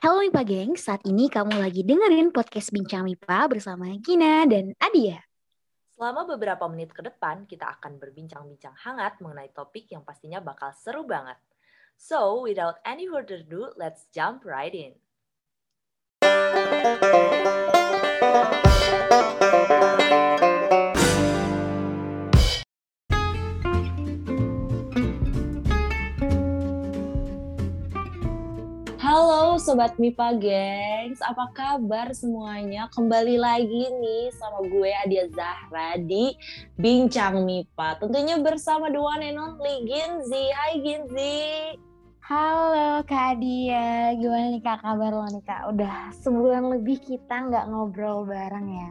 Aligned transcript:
Halo 0.00 0.24
MIPA 0.24 0.42
Geng, 0.48 0.72
saat 0.80 1.04
ini 1.04 1.28
kamu 1.28 1.60
lagi 1.60 1.84
dengerin 1.84 2.32
podcast 2.32 2.72
Bincang 2.72 3.04
MIPA 3.04 3.52
bersama 3.52 3.84
Gina 4.00 4.48
dan 4.48 4.72
Adia. 4.80 5.20
Selama 5.92 6.24
beberapa 6.24 6.64
menit 6.72 6.96
ke 6.96 7.04
depan, 7.04 7.44
kita 7.44 7.68
akan 7.76 8.00
berbincang-bincang 8.00 8.72
hangat 8.80 9.20
mengenai 9.20 9.52
topik 9.52 9.92
yang 9.92 10.00
pastinya 10.00 10.40
bakal 10.40 10.72
seru 10.72 11.04
banget. 11.04 11.36
So, 12.00 12.40
without 12.48 12.80
any 12.88 13.12
further 13.12 13.44
ado, 13.44 13.76
let's 13.76 14.08
jump 14.08 14.48
right 14.48 14.72
in. 14.72 14.96
Sobat 29.60 30.00
MIPA 30.00 30.40
Gengs, 30.40 31.20
apa 31.20 31.52
kabar 31.52 32.16
semuanya? 32.16 32.88
Kembali 32.96 33.36
lagi 33.36 33.92
nih 33.92 34.32
sama 34.32 34.64
gue 34.64 34.88
Adia 35.04 35.28
Zahra 35.36 36.00
di 36.00 36.32
Bincang 36.80 37.44
MIPA. 37.44 38.00
Tentunya 38.00 38.40
bersama 38.40 38.88
the 38.88 38.96
one 38.96 39.20
and 39.20 39.36
only 39.36 39.84
Ginzi. 39.84 40.48
Hai 40.56 40.80
Ginzi. 40.80 41.44
Halo 42.24 43.04
Kak 43.04 43.36
Adia, 43.36 44.16
gimana 44.16 44.48
nih 44.48 44.64
Kak 44.64 44.80
kabar 44.80 45.12
lo 45.12 45.28
nih 45.28 45.44
Kak? 45.44 45.62
Udah 45.76 46.08
sebulan 46.24 46.80
lebih 46.80 46.96
kita 47.04 47.52
nggak 47.52 47.68
ngobrol 47.68 48.24
bareng 48.24 48.64
ya? 48.64 48.90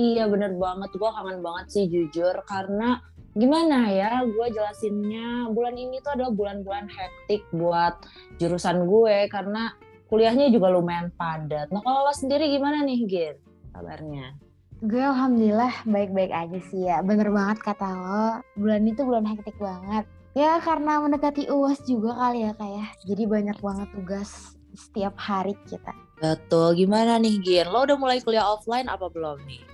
Iya 0.00 0.32
bener 0.32 0.56
banget, 0.56 0.96
gue 0.96 1.10
kangen 1.12 1.44
banget 1.44 1.66
sih 1.68 1.84
jujur 1.92 2.40
karena 2.48 3.04
gimana 3.36 3.92
ya 3.92 4.24
gue 4.24 4.46
jelasinnya 4.48 5.52
bulan 5.52 5.76
ini 5.76 6.00
tuh 6.00 6.16
adalah 6.16 6.32
bulan-bulan 6.32 6.88
hektik 6.88 7.44
buat 7.52 8.00
jurusan 8.40 8.88
gue 8.88 9.28
karena 9.28 9.76
kuliahnya 10.06 10.50
juga 10.54 10.70
lumayan 10.70 11.10
padat. 11.14 11.70
Nah 11.74 11.82
kalau 11.82 12.06
lo 12.06 12.14
sendiri 12.14 12.50
gimana 12.50 12.82
nih 12.86 13.06
Gin 13.06 13.36
kabarnya? 13.74 14.38
Gue 14.84 15.00
alhamdulillah 15.00 15.72
baik-baik 15.88 16.32
aja 16.32 16.58
sih 16.68 16.84
ya. 16.86 17.00
Bener 17.00 17.32
banget 17.32 17.64
kata 17.64 17.88
lo, 17.88 18.26
bulan 18.60 18.84
itu 18.84 19.02
bulan 19.02 19.24
hektik 19.24 19.56
banget. 19.56 20.04
Ya 20.36 20.60
karena 20.60 21.00
mendekati 21.00 21.48
UAS 21.48 21.80
juga 21.88 22.12
kali 22.12 22.44
ya 22.44 22.52
kayak. 22.60 22.76
Ya. 22.76 22.86
Jadi 23.08 23.22
banyak 23.24 23.58
banget 23.64 23.88
tugas 23.96 24.52
setiap 24.76 25.16
hari 25.16 25.56
kita. 25.64 25.96
Betul, 26.20 26.76
gimana 26.76 27.16
nih 27.16 27.40
Gin? 27.40 27.72
Lo 27.72 27.88
udah 27.88 27.96
mulai 27.96 28.20
kuliah 28.20 28.44
offline 28.44 28.88
apa 28.88 29.08
belum 29.08 29.40
nih? 29.48 29.64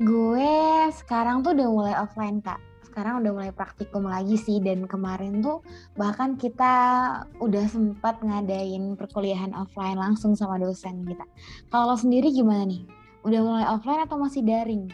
Gue 0.00 0.52
sekarang 0.92 1.40
tuh 1.40 1.56
udah 1.56 1.68
mulai 1.72 1.94
offline 1.96 2.40
kak 2.44 2.60
sekarang 2.96 3.20
udah 3.20 3.32
mulai 3.36 3.52
praktikum 3.52 4.08
lagi 4.08 4.40
sih 4.40 4.56
dan 4.56 4.88
kemarin 4.88 5.44
tuh 5.44 5.60
bahkan 6.00 6.32
kita 6.32 6.72
udah 7.44 7.68
sempat 7.68 8.24
ngadain 8.24 8.96
perkuliahan 8.96 9.52
offline 9.52 10.00
langsung 10.00 10.32
sama 10.32 10.56
dosen 10.56 11.04
kita. 11.04 11.28
Kalau 11.68 11.92
sendiri 11.92 12.32
gimana 12.32 12.64
nih? 12.64 12.88
Udah 13.20 13.40
mulai 13.44 13.68
offline 13.68 14.00
atau 14.00 14.16
masih 14.16 14.40
daring? 14.40 14.88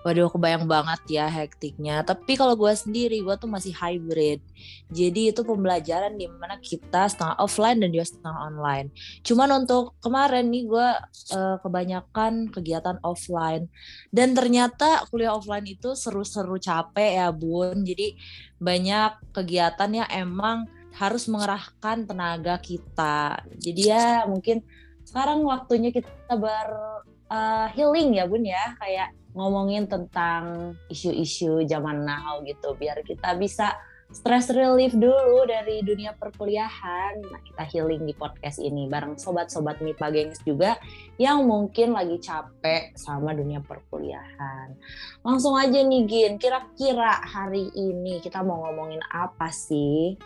Waduh, 0.00 0.32
kebayang 0.32 0.64
banget 0.64 1.20
ya 1.20 1.28
hektiknya. 1.28 2.00
Tapi 2.00 2.32
kalau 2.32 2.56
gue 2.56 2.72
sendiri, 2.72 3.20
gue 3.20 3.36
tuh 3.36 3.52
masih 3.52 3.76
hybrid. 3.76 4.40
Jadi 4.88 5.28
itu 5.28 5.44
pembelajaran 5.44 6.16
di 6.16 6.24
mana 6.24 6.56
kita 6.56 7.04
setengah 7.04 7.36
offline 7.36 7.84
dan 7.84 7.92
juga 7.92 8.08
setengah 8.08 8.48
online. 8.48 8.88
Cuman 9.20 9.60
untuk 9.60 9.92
kemarin 10.00 10.48
nih 10.48 10.64
gue 10.64 10.88
uh, 11.36 11.56
kebanyakan 11.60 12.48
kegiatan 12.48 12.96
offline. 13.04 13.68
Dan 14.08 14.32
ternyata 14.32 15.04
kuliah 15.12 15.36
offline 15.36 15.68
itu 15.68 15.92
seru-seru 15.92 16.56
capek 16.56 17.20
ya 17.20 17.28
bun. 17.28 17.84
Jadi 17.84 18.16
banyak 18.56 19.36
kegiatan 19.36 19.90
yang 19.92 20.08
emang 20.08 20.64
harus 20.96 21.28
mengerahkan 21.28 22.08
tenaga 22.08 22.56
kita. 22.56 23.44
Jadi 23.52 23.92
ya 23.92 24.24
mungkin 24.24 24.64
sekarang 25.04 25.44
waktunya 25.44 25.92
kita 25.92 26.34
ber 26.40 26.68
uh, 27.28 27.68
healing 27.76 28.16
ya 28.16 28.24
bun 28.24 28.48
ya 28.48 28.74
kayak 28.80 29.19
ngomongin 29.34 29.86
tentang 29.86 30.74
isu-isu 30.90 31.62
zaman 31.66 32.02
now 32.02 32.42
gitu 32.42 32.74
biar 32.74 33.02
kita 33.06 33.38
bisa 33.38 33.78
stress 34.10 34.50
relief 34.50 34.90
dulu 34.90 35.46
dari 35.46 35.86
dunia 35.86 36.14
perkuliahan. 36.18 37.22
Nah, 37.22 37.40
kita 37.46 37.62
healing 37.70 38.02
di 38.04 38.14
podcast 38.14 38.58
ini 38.58 38.90
bareng 38.90 39.14
sobat-sobat 39.16 39.78
MIPA 39.78 40.08
Gengs 40.10 40.40
juga 40.42 40.76
yang 41.16 41.46
mungkin 41.46 41.94
lagi 41.94 42.18
capek 42.18 42.94
sama 42.98 43.30
dunia 43.32 43.62
perkuliahan. 43.62 44.74
Langsung 45.22 45.54
aja 45.54 45.78
nih 45.78 46.04
Gin, 46.10 46.34
kira-kira 46.42 47.22
hari 47.22 47.70
ini 47.74 48.18
kita 48.18 48.42
mau 48.42 48.66
ngomongin 48.66 49.00
apa 49.14 49.48
sih? 49.54 50.18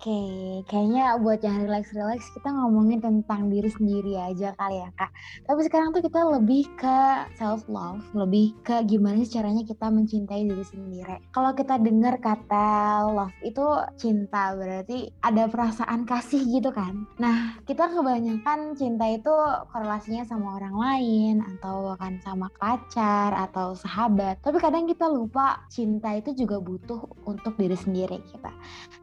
Kayaknya 0.00 1.20
buat 1.20 1.44
yang 1.44 1.68
relax-relax 1.68 2.32
kita 2.32 2.48
ngomongin 2.48 3.04
tentang 3.04 3.52
diri 3.52 3.68
sendiri 3.68 4.16
aja 4.16 4.56
kali 4.56 4.80
ya 4.80 4.88
kak. 4.96 5.12
Tapi 5.44 5.60
sekarang 5.68 5.92
tuh 5.92 6.02
kita 6.04 6.20
lebih 6.24 6.64
ke 6.76 6.98
self 7.36 7.68
love, 7.68 8.00
lebih 8.16 8.56
ke 8.64 8.80
gimana 8.88 9.22
caranya 9.28 9.62
kita 9.64 9.92
mencintai 9.92 10.48
diri 10.48 10.64
sendiri. 10.64 11.16
Kalau 11.32 11.52
kita 11.52 11.76
dengar 11.76 12.16
kata 12.18 13.04
love 13.12 13.36
itu 13.44 13.64
cinta 14.00 14.56
berarti 14.56 15.12
ada 15.20 15.46
perasaan 15.46 16.08
kasih 16.08 16.40
gitu 16.48 16.72
kan. 16.72 17.04
Nah 17.20 17.60
kita 17.68 17.92
kebanyakan 17.92 18.74
cinta 18.76 19.04
itu 19.08 19.34
korelasinya 19.68 20.24
sama 20.24 20.56
orang 20.56 20.76
lain 20.76 21.34
atau 21.56 21.92
bahkan 21.92 22.16
sama 22.24 22.48
pacar 22.56 23.36
atau 23.36 23.76
sahabat. 23.76 24.40
Tapi 24.40 24.56
kadang 24.56 24.88
kita 24.88 25.06
lupa 25.08 25.64
cinta 25.68 26.16
itu 26.16 26.32
juga 26.32 26.56
butuh 26.56 27.04
untuk 27.28 27.56
diri 27.60 27.76
sendiri 27.76 28.22
kita. 28.24 28.52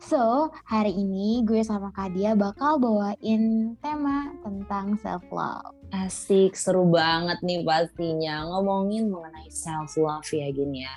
So 0.02 0.50
hari 0.66 0.87
ini 0.92 1.44
gue 1.44 1.62
sama 1.64 1.92
Kadia 1.94 2.34
bakal 2.34 2.80
bawain 2.80 3.76
tema 3.80 4.32
tentang 4.44 4.98
self 5.00 5.24
love. 5.32 5.76
Asik, 5.88 6.60
seru 6.60 6.84
banget 6.92 7.40
nih 7.48 7.64
pastinya 7.64 8.44
ngomongin 8.44 9.08
mengenai 9.08 9.48
self 9.48 9.96
love 9.96 10.28
ya 10.36 10.52
gini 10.52 10.84
ya. 10.84 10.96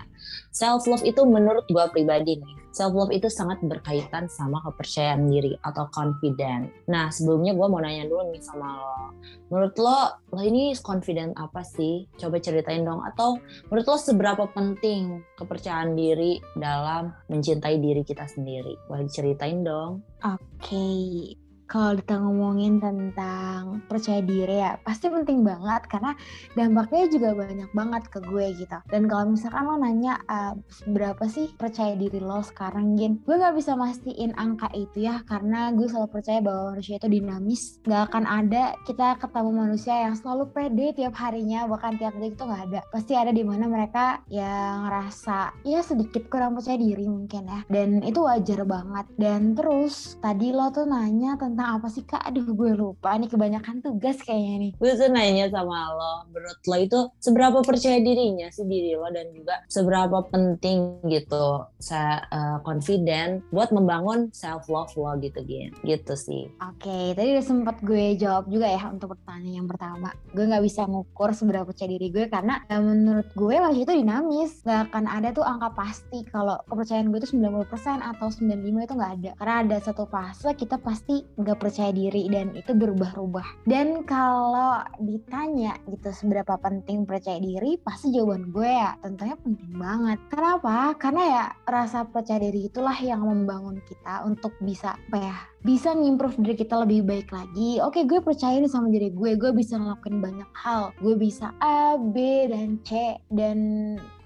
Self 0.50 0.82
love 0.90 1.06
itu 1.06 1.22
menurut 1.22 1.62
gue 1.70 1.84
pribadi 1.94 2.42
nih, 2.42 2.56
self 2.74 2.98
love 2.98 3.14
itu 3.14 3.30
sangat 3.30 3.62
berkaitan 3.62 4.26
sama 4.26 4.58
kepercayaan 4.66 5.30
diri 5.30 5.54
atau 5.62 5.86
confident. 5.94 6.74
Nah 6.90 7.06
sebelumnya 7.14 7.54
gue 7.54 7.66
mau 7.70 7.78
nanya 7.78 8.10
dulu 8.10 8.34
nih 8.34 8.42
sama 8.42 8.66
lo, 8.66 9.14
menurut 9.54 9.74
lo 9.78 9.98
lo 10.34 10.42
ini 10.42 10.74
confident 10.82 11.38
apa 11.38 11.62
sih? 11.62 12.10
Coba 12.18 12.42
ceritain 12.42 12.82
dong. 12.82 13.06
Atau 13.06 13.38
menurut 13.70 13.86
lo 13.86 13.94
seberapa 13.94 14.50
penting 14.50 15.22
kepercayaan 15.38 15.94
diri 15.94 16.42
dalam 16.58 17.14
mencintai 17.30 17.78
diri 17.78 18.02
kita 18.02 18.26
sendiri? 18.26 18.74
Boleh 18.90 19.06
diceritain 19.06 19.62
dong. 19.62 20.02
Oke, 20.26 20.74
okay 20.74 21.49
kalau 21.70 21.94
kita 21.94 22.18
ngomongin 22.18 22.82
tentang 22.82 23.78
percaya 23.86 24.18
diri 24.26 24.58
ya 24.58 24.74
pasti 24.82 25.06
penting 25.06 25.46
banget 25.46 25.86
karena 25.86 26.18
dampaknya 26.58 27.06
juga 27.06 27.30
banyak 27.38 27.70
banget 27.70 28.02
ke 28.10 28.18
gue 28.26 28.46
gitu. 28.58 28.78
Dan 28.90 29.06
kalau 29.06 29.30
misalkan 29.30 29.70
lo 29.70 29.78
nanya 29.78 30.18
uh, 30.26 30.58
berapa 30.90 31.22
sih 31.30 31.54
percaya 31.54 31.94
diri 31.94 32.18
lo 32.18 32.42
sekarang 32.42 32.98
Gin? 32.98 33.22
Gue 33.22 33.38
nggak 33.38 33.54
bisa 33.54 33.78
mastiin 33.78 34.34
angka 34.34 34.66
itu 34.74 35.06
ya 35.06 35.22
karena 35.30 35.70
gue 35.70 35.86
selalu 35.86 36.10
percaya 36.10 36.42
bahwa 36.42 36.74
manusia 36.74 36.98
itu 36.98 37.06
dinamis. 37.06 37.78
Nggak 37.86 38.02
akan 38.10 38.24
ada 38.26 38.74
kita 38.82 39.08
ketemu 39.22 39.50
manusia 39.54 39.94
yang 40.10 40.14
selalu 40.18 40.50
pede 40.50 40.86
tiap 40.98 41.14
harinya 41.22 41.70
bahkan 41.70 41.94
tiap 41.94 42.18
detik 42.18 42.34
itu 42.34 42.44
nggak 42.50 42.62
ada. 42.66 42.80
Pasti 42.90 43.14
ada 43.14 43.30
di 43.30 43.46
mana 43.46 43.70
mereka 43.70 44.26
yang 44.26 44.90
ngerasa 44.90 45.62
ya 45.62 45.86
sedikit 45.86 46.26
kurang 46.26 46.58
percaya 46.58 46.74
diri 46.74 47.06
mungkin 47.06 47.46
ya. 47.46 47.60
Dan 47.70 48.02
itu 48.02 48.26
wajar 48.26 48.66
banget. 48.66 49.06
Dan 49.14 49.54
terus 49.54 50.18
tadi 50.18 50.50
lo 50.50 50.74
tuh 50.74 50.90
nanya 50.90 51.38
tentang 51.38 51.59
tentang 51.60 51.76
apa 51.76 51.92
sih 51.92 52.08
kak? 52.08 52.24
Aduh 52.24 52.56
gue 52.56 52.72
lupa 52.72 53.12
nih 53.20 53.28
kebanyakan 53.28 53.84
tugas 53.84 54.16
kayaknya 54.24 54.56
nih. 54.56 54.72
Gue 54.80 54.96
tuh 54.96 55.12
nanya 55.12 55.52
sama 55.52 55.92
lo, 55.92 56.14
menurut 56.32 56.56
lo 56.64 56.76
itu 56.80 57.00
seberapa 57.20 57.60
percaya 57.60 58.00
dirinya 58.00 58.48
sih 58.48 58.64
diri 58.64 58.96
lo 58.96 59.12
dan 59.12 59.28
juga 59.36 59.60
seberapa 59.68 60.24
penting 60.32 61.04
gitu, 61.04 61.68
saya 61.76 62.24
uh, 62.32 62.58
confident 62.64 63.44
buat 63.52 63.76
membangun 63.76 64.32
self 64.32 64.72
love 64.72 64.88
lo 64.96 65.12
gitu 65.20 65.44
gitu, 65.44 65.76
gitu 65.84 66.14
sih. 66.16 66.48
Oke, 66.64 66.88
okay, 66.88 67.04
tadi 67.12 67.36
udah 67.36 67.44
sempat 67.44 67.76
gue 67.84 68.16
jawab 68.16 68.48
juga 68.48 68.64
ya 68.64 68.88
untuk 68.88 69.12
pertanyaan 69.20 69.60
yang 69.60 69.68
pertama. 69.68 70.16
Gue 70.32 70.48
nggak 70.48 70.64
bisa 70.64 70.88
ngukur 70.88 71.36
seberapa 71.36 71.68
percaya 71.68 71.92
diri 71.92 72.08
gue 72.08 72.24
karena 72.32 72.64
ya 72.72 72.80
menurut 72.80 73.28
gue 73.36 73.54
masih 73.60 73.84
itu 73.84 73.92
dinamis. 73.92 74.64
Gak 74.64 74.88
akan 74.88 75.04
ada 75.04 75.28
tuh 75.36 75.44
angka 75.44 75.76
pasti 75.76 76.24
kalau 76.32 76.56
kepercayaan 76.72 77.12
gue 77.12 77.20
itu 77.20 77.36
90% 77.36 78.00
atau 78.00 78.32
95 78.32 78.64
itu 78.64 78.94
nggak 78.96 79.12
ada. 79.20 79.30
Karena 79.36 79.54
ada 79.60 79.76
satu 79.84 80.08
fase 80.08 80.56
kita 80.56 80.80
pasti 80.80 81.20
nggak 81.36 81.49
gak 81.50 81.60
percaya 81.60 81.90
diri 81.90 82.30
dan 82.30 82.54
itu 82.54 82.70
berubah-ubah. 82.70 83.66
Dan 83.66 84.06
kalau 84.06 84.80
ditanya 85.02 85.74
gitu 85.90 86.14
seberapa 86.14 86.54
penting 86.62 87.04
percaya 87.04 87.42
diri, 87.42 87.76
pasti 87.82 88.14
jawaban 88.14 88.54
gue 88.54 88.70
ya 88.70 88.94
tentunya 89.02 89.36
penting 89.38 89.74
banget. 89.74 90.18
Kenapa? 90.30 90.94
Karena 90.94 91.22
ya 91.26 91.44
rasa 91.66 92.06
percaya 92.06 92.38
diri 92.38 92.70
itulah 92.70 92.96
yang 93.02 93.26
membangun 93.26 93.82
kita 93.84 94.22
untuk 94.22 94.54
bisa 94.62 94.94
apa 95.10 95.18
ya 95.18 95.36
bisa 95.60 95.92
ngimprove 95.92 96.40
diri 96.40 96.56
kita 96.56 96.72
lebih 96.84 97.04
baik 97.04 97.28
lagi. 97.28 97.84
Oke, 97.84 98.08
gue 98.08 98.24
percaya 98.24 98.56
nih 98.56 98.70
sama 98.70 98.88
diri 98.88 99.12
gue. 99.12 99.36
Gue 99.36 99.52
bisa 99.52 99.76
ngelakuin 99.76 100.24
banyak 100.24 100.50
hal. 100.56 100.96
Gue 101.04 101.14
bisa 101.20 101.52
A, 101.60 102.00
B, 102.00 102.48
dan 102.48 102.80
C. 102.80 103.20
Dan 103.28 103.58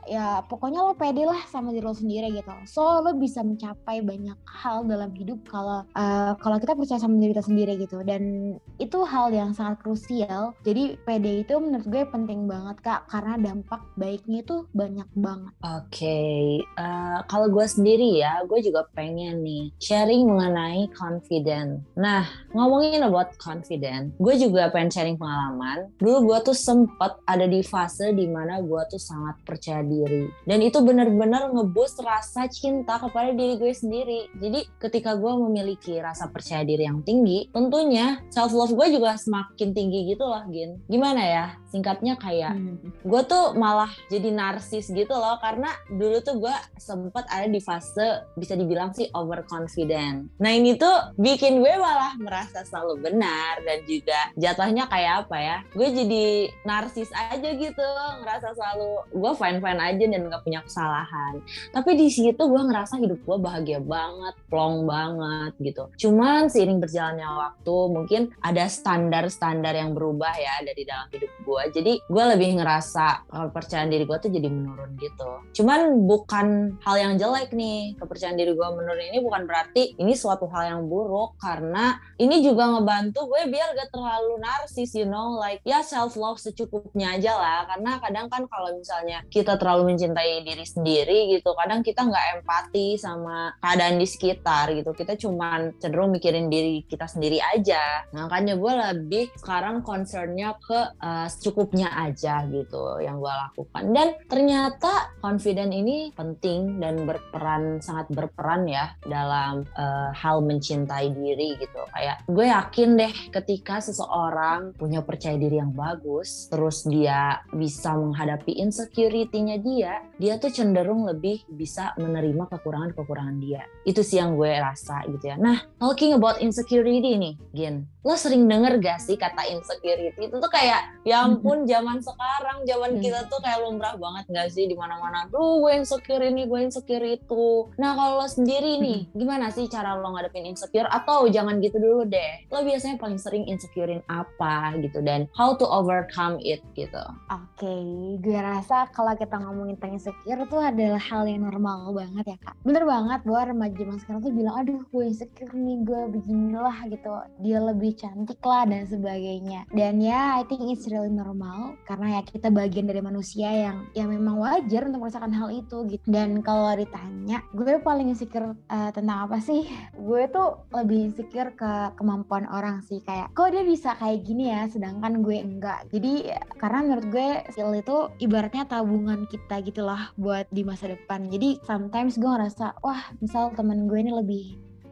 ya 0.08 0.44
pokoknya 0.44 0.80
lo 0.84 0.94
pede 0.96 1.24
lah 1.24 1.38
sama 1.48 1.70
diri 1.70 1.84
lo 1.84 1.94
sendiri 1.94 2.34
gitu. 2.34 2.52
So 2.68 3.00
lo 3.00 3.14
bisa 3.16 3.40
mencapai 3.40 4.04
banyak 4.04 4.36
hal 4.44 4.84
dalam 4.84 5.12
hidup 5.14 5.44
kalau 5.48 5.86
uh, 5.96 6.32
kalau 6.38 6.56
kita 6.60 6.76
percaya 6.76 7.00
sama 7.00 7.20
diri 7.20 7.32
kita 7.36 7.44
sendiri 7.46 7.72
gitu. 7.80 8.00
Dan 8.04 8.54
itu 8.76 8.98
hal 9.06 9.30
yang 9.30 9.54
sangat 9.54 9.80
krusial. 9.80 10.52
Jadi 10.66 10.98
pede 11.06 11.46
itu 11.46 11.54
menurut 11.56 11.86
gue 11.86 12.02
penting 12.08 12.50
banget 12.50 12.76
kak. 12.82 13.06
Karena 13.08 13.38
dampak 13.40 13.80
baiknya 13.96 14.44
itu 14.44 14.66
banyak 14.74 15.08
banget. 15.16 15.52
Oke 15.62 15.88
okay. 15.88 16.42
uh, 16.76 16.82
eh, 16.82 17.18
kalau 17.30 17.48
gue 17.48 17.66
sendiri 17.66 18.20
ya 18.20 18.42
gue 18.44 18.60
juga 18.60 18.86
pengen 18.92 19.40
nih 19.44 19.70
sharing 19.78 20.26
mengenai 20.28 20.90
confident. 20.92 21.84
Nah 21.96 22.26
ngomongin 22.52 23.04
about 23.04 23.32
confident 23.40 24.12
gue 24.18 24.34
juga 24.36 24.68
pengen 24.68 24.90
sharing 24.90 25.18
pengalaman. 25.18 25.90
Dulu 25.96 26.32
gue 26.32 26.38
tuh 26.52 26.56
sempet 26.56 27.16
ada 27.24 27.46
di 27.48 27.60
fase 27.64 28.12
di 28.12 28.26
mana 28.28 28.60
gue 28.60 28.82
tuh 28.90 29.00
sangat 29.00 29.36
percaya 29.46 29.82
diri 29.94 30.24
dan 30.44 30.58
itu 30.60 30.78
benar-benar 30.82 31.54
ngeboost 31.54 32.02
rasa 32.02 32.50
cinta 32.50 32.98
kepada 32.98 33.30
diri 33.32 33.56
gue 33.56 33.72
sendiri. 33.72 34.20
Jadi 34.38 34.66
ketika 34.82 35.14
gue 35.14 35.32
memiliki 35.46 35.96
rasa 36.02 36.28
percaya 36.28 36.66
diri 36.66 36.84
yang 36.84 37.00
tinggi 37.06 37.48
tentunya 37.52 38.20
self 38.32 38.52
love 38.52 38.74
gue 38.74 38.98
juga 38.98 39.16
semakin 39.16 39.70
tinggi 39.72 40.14
gitu 40.14 40.24
loh 40.24 40.42
Gin. 40.50 40.80
Gimana 40.90 41.22
ya? 41.22 41.46
Singkatnya 41.70 42.18
kayak 42.18 42.54
hmm. 42.54 43.06
gue 43.06 43.22
tuh 43.26 43.54
malah 43.58 43.90
jadi 44.10 44.30
narsis 44.30 44.90
gitu 44.90 45.14
loh 45.14 45.38
karena 45.40 45.70
dulu 45.90 46.18
tuh 46.22 46.38
gue 46.38 46.54
sempet 46.78 47.24
ada 47.30 47.46
di 47.50 47.58
fase 47.58 48.24
bisa 48.38 48.54
dibilang 48.54 48.92
sih 48.94 49.08
overconfident. 49.14 50.30
Nah 50.38 50.50
ini 50.52 50.76
tuh 50.76 51.14
bikin 51.18 51.62
gue 51.62 51.72
malah 51.78 52.14
merasa 52.20 52.62
selalu 52.66 53.10
benar 53.10 53.60
dan 53.64 53.78
juga 53.86 54.20
jatuhnya 54.38 54.86
kayak 54.86 55.26
apa 55.26 55.36
ya? 55.38 55.58
Gue 55.74 55.88
jadi 55.90 56.50
narsis 56.62 57.10
aja 57.14 57.48
gitu 57.54 57.86
ngerasa 58.22 58.54
selalu 58.54 58.90
gue 59.14 59.32
fine 59.34 59.58
fine 59.60 59.80
aja 59.92 60.04
dan 60.08 60.20
gak 60.30 60.42
punya 60.44 60.60
kesalahan. 60.64 61.44
Tapi 61.72 61.90
di 61.98 62.08
situ 62.08 62.38
gue 62.40 62.62
ngerasa 62.64 62.96
hidup 63.02 63.20
gue 63.20 63.38
bahagia 63.40 63.80
banget 63.82 64.34
plong 64.48 64.86
banget 64.88 65.52
gitu. 65.60 65.84
Cuman 66.08 66.46
seiring 66.48 66.78
berjalannya 66.78 67.26
waktu 67.26 67.76
mungkin 67.90 68.22
ada 68.40 68.64
standar 68.70 69.26
standar 69.28 69.74
yang 69.74 69.92
berubah 69.92 70.32
ya 70.38 70.62
dari 70.62 70.86
dalam 70.86 71.10
hidup 71.10 71.32
gue 71.42 71.62
jadi 71.74 71.92
gue 71.98 72.24
lebih 72.36 72.62
ngerasa 72.62 73.26
kepercayaan 73.50 73.90
diri 73.90 74.04
gue 74.06 74.18
tuh 74.22 74.30
jadi 74.30 74.48
menurun 74.48 74.94
gitu. 75.02 75.30
Cuman 75.58 76.06
bukan 76.06 76.78
hal 76.80 76.96
yang 76.96 77.12
jelek 77.18 77.50
nih 77.50 77.98
kepercayaan 77.98 78.38
diri 78.38 78.54
gue 78.54 78.68
menurun 78.70 79.02
ini 79.10 79.18
bukan 79.18 79.44
berarti 79.44 79.98
ini 79.98 80.14
suatu 80.14 80.46
hal 80.54 80.78
yang 80.78 80.82
buruk 80.86 81.34
karena 81.42 81.98
ini 82.22 82.46
juga 82.46 82.70
ngebantu 82.70 83.26
gue 83.26 83.42
biar 83.50 83.74
gak 83.74 83.90
terlalu 83.90 84.38
narsis 84.38 84.94
you 84.94 85.04
know 85.08 85.34
like 85.34 85.58
ya 85.66 85.82
self 85.82 86.14
love 86.14 86.38
secukupnya 86.38 87.18
aja 87.18 87.34
lah. 87.34 87.60
Karena 87.66 87.98
kadang 87.98 88.26
kan 88.30 88.46
kalau 88.46 88.70
misalnya 88.78 89.26
kita 89.26 89.58
terlalu 89.58 89.73
mencintai 89.82 90.46
diri 90.46 90.62
sendiri 90.62 91.34
gitu. 91.34 91.50
Kadang 91.58 91.82
kita 91.82 92.06
nggak 92.06 92.26
empati 92.40 92.94
sama 92.94 93.50
keadaan 93.58 93.98
di 93.98 94.06
sekitar 94.06 94.70
gitu. 94.78 94.94
Kita 94.94 95.18
cuman 95.18 95.74
cenderung 95.82 96.14
mikirin 96.14 96.46
diri 96.46 96.86
kita 96.86 97.10
sendiri 97.10 97.42
aja. 97.42 98.06
Makanya 98.14 98.54
gue 98.54 98.72
lebih 98.94 99.24
sekarang 99.34 99.82
concernnya 99.82 100.54
ke 100.62 100.80
uh, 101.02 101.26
secukupnya 101.26 101.90
aja 101.96 102.46
gitu 102.46 103.02
yang 103.02 103.18
gue 103.18 103.34
lakukan. 103.34 103.82
Dan 103.90 104.08
ternyata 104.30 105.10
confident 105.18 105.74
ini 105.74 106.14
penting 106.14 106.78
dan 106.78 107.02
berperan 107.02 107.82
sangat 107.82 108.06
berperan 108.12 108.68
ya 108.68 108.94
dalam 109.02 109.66
uh, 109.74 110.14
hal 110.14 110.44
mencintai 110.44 111.10
diri 111.10 111.58
gitu. 111.58 111.82
Kayak 111.90 112.22
gue 112.28 112.46
yakin 112.46 112.88
deh 113.00 113.14
ketika 113.32 113.80
seseorang 113.80 114.76
punya 114.76 115.00
percaya 115.00 115.40
diri 115.40 115.56
yang 115.56 115.72
bagus 115.72 116.52
terus 116.52 116.84
dia 116.84 117.40
bisa 117.54 117.96
menghadapi 117.96 118.60
insecurity-nya 118.60 119.63
dia 119.64 120.04
dia 120.20 120.36
tuh 120.36 120.52
cenderung 120.52 121.08
lebih 121.08 121.42
bisa 121.48 121.96
menerima 121.96 122.46
kekurangan-kekurangan 122.52 123.36
dia. 123.40 123.64
Itu 123.88 124.04
sih 124.04 124.20
yang 124.20 124.36
gue 124.36 124.52
rasa 124.60 125.02
gitu 125.08 125.32
ya. 125.32 125.40
Nah 125.40 125.64
talking 125.80 126.12
about 126.12 126.38
insecurity 126.44 127.16
nih 127.16 127.34
Gin. 127.56 127.88
Lo 128.04 128.20
sering 128.20 128.44
denger 128.44 128.84
gak 128.84 129.00
sih 129.00 129.16
kata 129.16 129.48
insecurity 129.48 130.28
itu 130.28 130.36
tuh 130.36 130.52
kayak 130.52 131.00
ya 131.08 131.24
ampun 131.24 131.64
zaman 131.64 132.04
sekarang 132.04 132.60
zaman 132.68 133.00
hmm. 133.00 133.00
kita 133.00 133.24
tuh 133.32 133.40
kayak 133.40 133.64
lumrah 133.64 133.96
banget 133.96 134.24
gak 134.28 134.48
sih 134.52 134.68
di 134.68 134.76
mana-mana. 134.76 135.24
Duh 135.32 135.64
gue 135.64 135.72
insecure 135.80 136.20
ini 136.20 136.44
gue 136.44 136.60
insecure 136.68 137.00
itu. 137.00 137.72
Nah 137.80 137.96
kalau 137.96 138.20
lo 138.20 138.28
sendiri 138.28 138.76
nih 138.76 139.08
hmm. 139.08 139.16
gimana 139.16 139.48
sih 139.48 139.64
cara 139.72 139.96
lo 139.96 140.12
ngadepin 140.12 140.44
insecure? 140.44 140.84
Atau 140.92 141.32
jangan 141.32 141.64
gitu 141.64 141.80
dulu 141.80 142.04
deh 142.04 142.44
lo 142.52 142.60
biasanya 142.60 143.00
paling 143.00 143.16
sering 143.16 143.48
insecurein 143.48 144.04
apa 144.12 144.76
gitu? 144.84 145.00
Dan 145.00 145.24
how 145.32 145.56
to 145.56 145.64
overcome 145.64 146.36
it 146.44 146.60
gitu? 146.76 147.00
Oke 147.32 147.64
okay. 147.64 148.20
gue 148.20 148.36
rasa 148.36 148.92
kalau 148.92 149.16
kita 149.16 149.40
ngomongin 149.54 149.78
tentang 149.78 149.94
insecure 149.94 150.42
tuh 150.50 150.58
adalah 150.58 150.98
hal 150.98 151.30
yang 151.30 151.46
normal 151.46 151.94
banget 151.94 152.34
ya 152.34 152.36
kak. 152.42 152.58
Bener 152.66 152.82
banget 152.82 153.20
bahwa 153.22 153.42
remaja 153.54 153.74
zaman 153.78 153.98
sekarang 154.02 154.20
tuh 154.26 154.32
bilang 154.34 154.54
aduh 154.58 154.82
gue 154.90 155.04
insecure 155.06 155.54
nih 155.54 155.78
gue 155.86 156.00
beginilah 156.10 156.76
gitu. 156.90 157.14
Dia 157.38 157.58
lebih 157.62 157.92
cantik 157.94 158.42
lah 158.42 158.66
dan 158.66 158.82
sebagainya. 158.90 159.70
Dan 159.70 160.02
ya 160.02 160.40
I 160.40 160.42
think 160.50 160.66
it's 160.66 160.90
really 160.90 161.14
normal 161.14 161.78
karena 161.86 162.18
ya 162.18 162.20
kita 162.26 162.50
bagian 162.50 162.90
dari 162.90 162.98
manusia 162.98 163.46
yang 163.46 163.86
ya 163.94 164.10
memang 164.10 164.42
wajar 164.42 164.90
untuk 164.90 165.06
merasakan 165.06 165.30
hal 165.30 165.54
itu 165.54 165.86
gitu. 165.86 166.04
Dan 166.10 166.42
kalau 166.42 166.74
ditanya 166.74 167.46
gue 167.54 167.78
paling 167.78 168.10
insecure 168.10 168.58
uh, 168.66 168.90
tentang 168.90 169.30
apa 169.30 169.38
sih? 169.38 169.70
Gue 169.94 170.26
tuh 170.26 170.66
lebih 170.74 171.14
insecure 171.14 171.54
ke 171.54 171.94
kemampuan 171.94 172.50
orang 172.50 172.82
sih 172.82 172.98
kayak 173.06 173.30
kok 173.36 173.54
dia 173.54 173.62
bisa 173.62 173.94
kayak 174.02 174.26
gini 174.26 174.50
ya 174.50 174.66
sedangkan 174.66 175.22
gue 175.22 175.38
enggak? 175.38 175.86
Jadi 175.94 176.32
karena 176.58 176.78
menurut 176.82 177.06
gue 177.12 177.28
skill 177.52 177.76
itu 177.76 177.96
ibaratnya 178.18 178.64
tabungan 178.66 179.28
kita 179.28 179.43
gitu 179.64 179.84
lah 179.84 180.12
buat 180.16 180.48
di 180.50 180.64
masa 180.64 180.90
depan. 180.90 181.28
Jadi 181.28 181.60
sometimes 181.62 182.16
gue 182.16 182.26
ngerasa 182.26 182.80
wah 182.80 183.12
misal 183.20 183.52
temen 183.52 183.86
gue 183.86 183.98
ini 184.00 184.12
lebih 184.12 184.44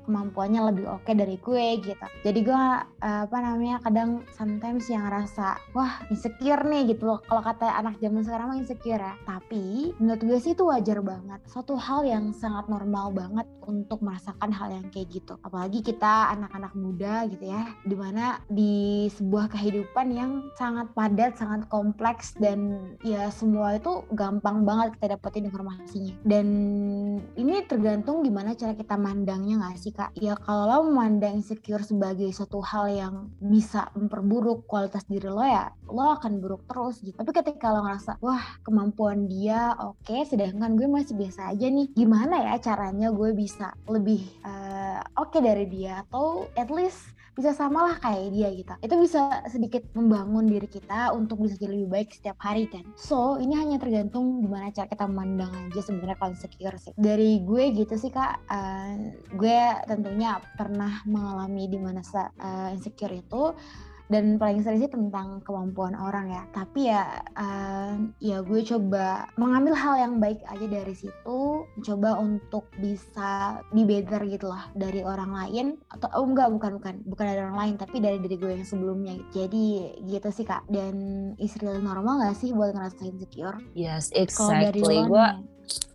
kemampuannya 0.04 0.60
lebih 0.72 0.86
oke 0.90 1.06
okay 1.06 1.14
dari 1.14 1.36
gue 1.38 1.66
gitu. 1.82 2.06
Jadi 2.26 2.40
gue 2.42 2.54
uh, 2.54 3.22
apa 3.26 3.38
namanya 3.38 3.78
kadang 3.86 4.26
sometimes 4.34 4.90
yang 4.90 5.06
rasa 5.06 5.56
wah 5.72 6.02
insecure 6.10 6.62
nih 6.66 6.94
gitu 6.94 7.06
loh. 7.06 7.20
Kalau 7.26 7.42
kata 7.42 7.70
anak 7.70 7.98
zaman 8.02 8.22
sekarang 8.26 8.46
mah 8.52 8.58
insecure 8.58 8.98
ya. 8.98 9.14
Tapi 9.24 9.94
menurut 10.02 10.22
gue 10.22 10.38
sih 10.42 10.52
itu 10.52 10.66
wajar 10.66 10.98
banget. 11.00 11.40
Suatu 11.46 11.78
hal 11.78 12.02
yang 12.02 12.34
sangat 12.34 12.66
normal 12.66 13.14
banget 13.14 13.46
untuk 13.62 14.02
merasakan 14.02 14.50
hal 14.50 14.74
yang 14.74 14.86
kayak 14.90 15.08
gitu. 15.12 15.38
Apalagi 15.46 15.80
kita 15.80 16.34
anak-anak 16.34 16.72
muda 16.74 17.26
gitu 17.30 17.46
ya. 17.46 17.62
Di 17.86 17.94
mana 17.94 18.42
di 18.50 19.06
sebuah 19.14 19.52
kehidupan 19.54 20.06
yang 20.10 20.50
sangat 20.58 20.90
padat 20.92 21.38
sangat 21.38 21.66
kompleks 21.70 22.34
dan 22.42 22.92
ya 23.06 23.30
semua 23.30 23.78
itu 23.78 24.02
gampang 24.12 24.66
banget 24.66 24.98
kita 24.98 25.16
dapetin 25.16 25.46
informasinya. 25.48 26.14
Dan 26.26 26.46
ini 27.38 27.62
tergantung 27.66 28.26
gimana 28.26 28.54
cara 28.58 28.74
kita 28.74 28.98
mandangnya 28.98 29.62
gak 29.62 29.78
sih 29.78 29.91
sih 29.92 30.00
kak. 30.00 30.10
Ya 30.16 30.34
kalau 30.40 30.64
lo 30.64 30.76
memandang 30.88 31.44
insecure 31.44 31.84
sebagai 31.84 32.32
suatu 32.32 32.64
hal 32.64 32.88
yang 32.88 33.14
bisa 33.36 33.92
memperburuk 33.92 34.64
kualitas 34.64 35.04
diri 35.04 35.28
lo 35.28 35.44
ya 35.44 35.68
lo 35.92 36.16
akan 36.16 36.40
buruk 36.40 36.64
terus 36.64 37.04
gitu. 37.04 37.12
Tapi 37.12 37.30
ketika 37.36 37.68
lo 37.76 37.84
ngerasa 37.84 38.16
wah 38.24 38.56
kemampuan 38.64 39.28
dia 39.28 39.76
oke 39.76 40.00
okay, 40.08 40.24
sedangkan 40.24 40.72
gue 40.80 40.88
masih 40.88 41.12
biasa 41.20 41.52
aja 41.52 41.68
nih. 41.68 41.92
Gimana 41.92 42.40
ya 42.40 42.54
caranya 42.64 43.12
gue 43.12 43.36
bisa 43.36 43.76
lebih 43.84 44.24
uh, 44.48 45.04
oke 45.20 45.36
okay 45.36 45.40
dari 45.44 45.68
dia? 45.68 46.00
Atau 46.08 46.48
at 46.56 46.72
least 46.72 47.11
bisa 47.32 47.56
sama 47.56 47.88
lah 47.88 47.96
kayak 47.96 48.28
dia 48.32 48.48
gitu. 48.52 48.72
Itu 48.84 48.94
bisa 49.00 49.42
sedikit 49.48 49.82
membangun 49.96 50.44
diri 50.44 50.68
kita 50.68 51.16
untuk 51.16 51.40
bisa 51.40 51.56
jadi 51.56 51.72
lebih 51.72 51.88
baik 51.88 52.08
setiap 52.12 52.36
hari 52.40 52.68
kan. 52.68 52.84
So 52.94 53.40
ini 53.40 53.56
hanya 53.56 53.80
tergantung 53.80 54.44
gimana 54.44 54.68
cara 54.72 54.88
kita 54.88 55.08
memandang 55.08 55.52
aja 55.72 55.80
sebenarnya 55.80 56.16
kalau 56.20 56.32
insecure 56.36 56.76
sih. 56.76 56.92
Dari 56.96 57.40
gue 57.40 57.64
gitu 57.72 57.94
sih 57.96 58.12
kak 58.12 58.44
uh, 58.48 58.92
gue 59.32 59.60
tentunya 59.88 60.40
pernah 60.56 61.00
mengalami 61.08 61.68
di 61.72 61.78
masa 61.80 62.28
uh, 62.36 62.68
insecure 62.72 63.16
itu 63.16 63.56
dan 64.12 64.36
paling 64.36 64.60
sering 64.60 64.84
sih 64.84 64.92
tentang 64.92 65.40
kemampuan 65.40 65.96
orang 65.96 66.28
ya. 66.28 66.42
Tapi 66.52 66.92
ya 66.92 67.24
uh, 67.32 67.96
ya 68.20 68.44
gue 68.44 68.60
coba 68.60 69.24
mengambil 69.40 69.72
hal 69.72 69.94
yang 69.96 70.14
baik 70.20 70.44
aja 70.44 70.66
dari 70.68 70.92
situ. 70.92 71.64
Coba 71.64 72.20
untuk 72.20 72.68
bisa 72.76 73.64
be 73.72 73.88
better 73.88 74.20
gitu 74.28 74.52
lah 74.52 74.68
dari 74.76 75.00
orang 75.00 75.32
lain. 75.32 75.66
Atau 75.88 76.12
oh 76.12 76.28
enggak 76.28 76.52
bukan 76.52 76.72
bukan. 76.76 76.94
Bukan 77.08 77.24
dari 77.24 77.40
orang 77.40 77.58
lain 77.58 77.74
tapi 77.80 77.96
dari 77.98 78.20
diri 78.20 78.36
gue 78.36 78.52
yang 78.60 78.68
sebelumnya. 78.68 79.16
Jadi 79.32 79.96
gitu 80.04 80.28
sih 80.28 80.44
kak. 80.44 80.68
Dan 80.68 81.32
istri 81.40 81.64
normal 81.64 82.28
gak 82.28 82.36
sih 82.36 82.52
buat 82.52 82.76
ngerasain 82.76 83.16
insecure? 83.16 83.56
Yes 83.72 84.12
exactly. 84.12 85.00
gue 85.02 85.26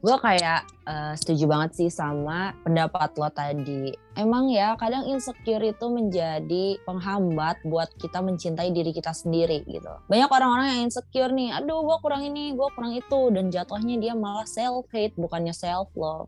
gue 0.02 0.16
kayak 0.24 0.66
uh, 0.88 1.14
setuju 1.20 1.46
banget 1.52 1.72
sih 1.76 1.90
sama 1.92 2.56
pendapat 2.64 3.12
lo 3.20 3.28
tadi 3.28 4.08
emang 4.18 4.50
ya 4.50 4.74
kadang 4.82 5.06
insecure 5.06 5.62
itu 5.62 5.86
menjadi 5.86 6.82
penghambat 6.82 7.62
buat 7.62 7.94
kita 8.02 8.26
mencintai 8.26 8.74
diri 8.74 8.90
kita 8.90 9.14
sendiri 9.14 9.62
gitu. 9.70 9.94
Banyak 10.10 10.30
orang-orang 10.34 10.68
yang 10.74 10.82
insecure 10.90 11.30
nih, 11.30 11.54
aduh 11.54 11.86
gue 11.86 11.98
kurang 12.02 12.26
ini, 12.26 12.58
gue 12.58 12.68
kurang 12.74 12.98
itu, 12.98 13.22
dan 13.30 13.54
jatuhnya 13.54 13.96
dia 14.02 14.14
malah 14.18 14.50
self 14.50 14.90
hate 14.90 15.14
bukannya 15.14 15.54
self 15.54 15.94
love. 15.94 16.28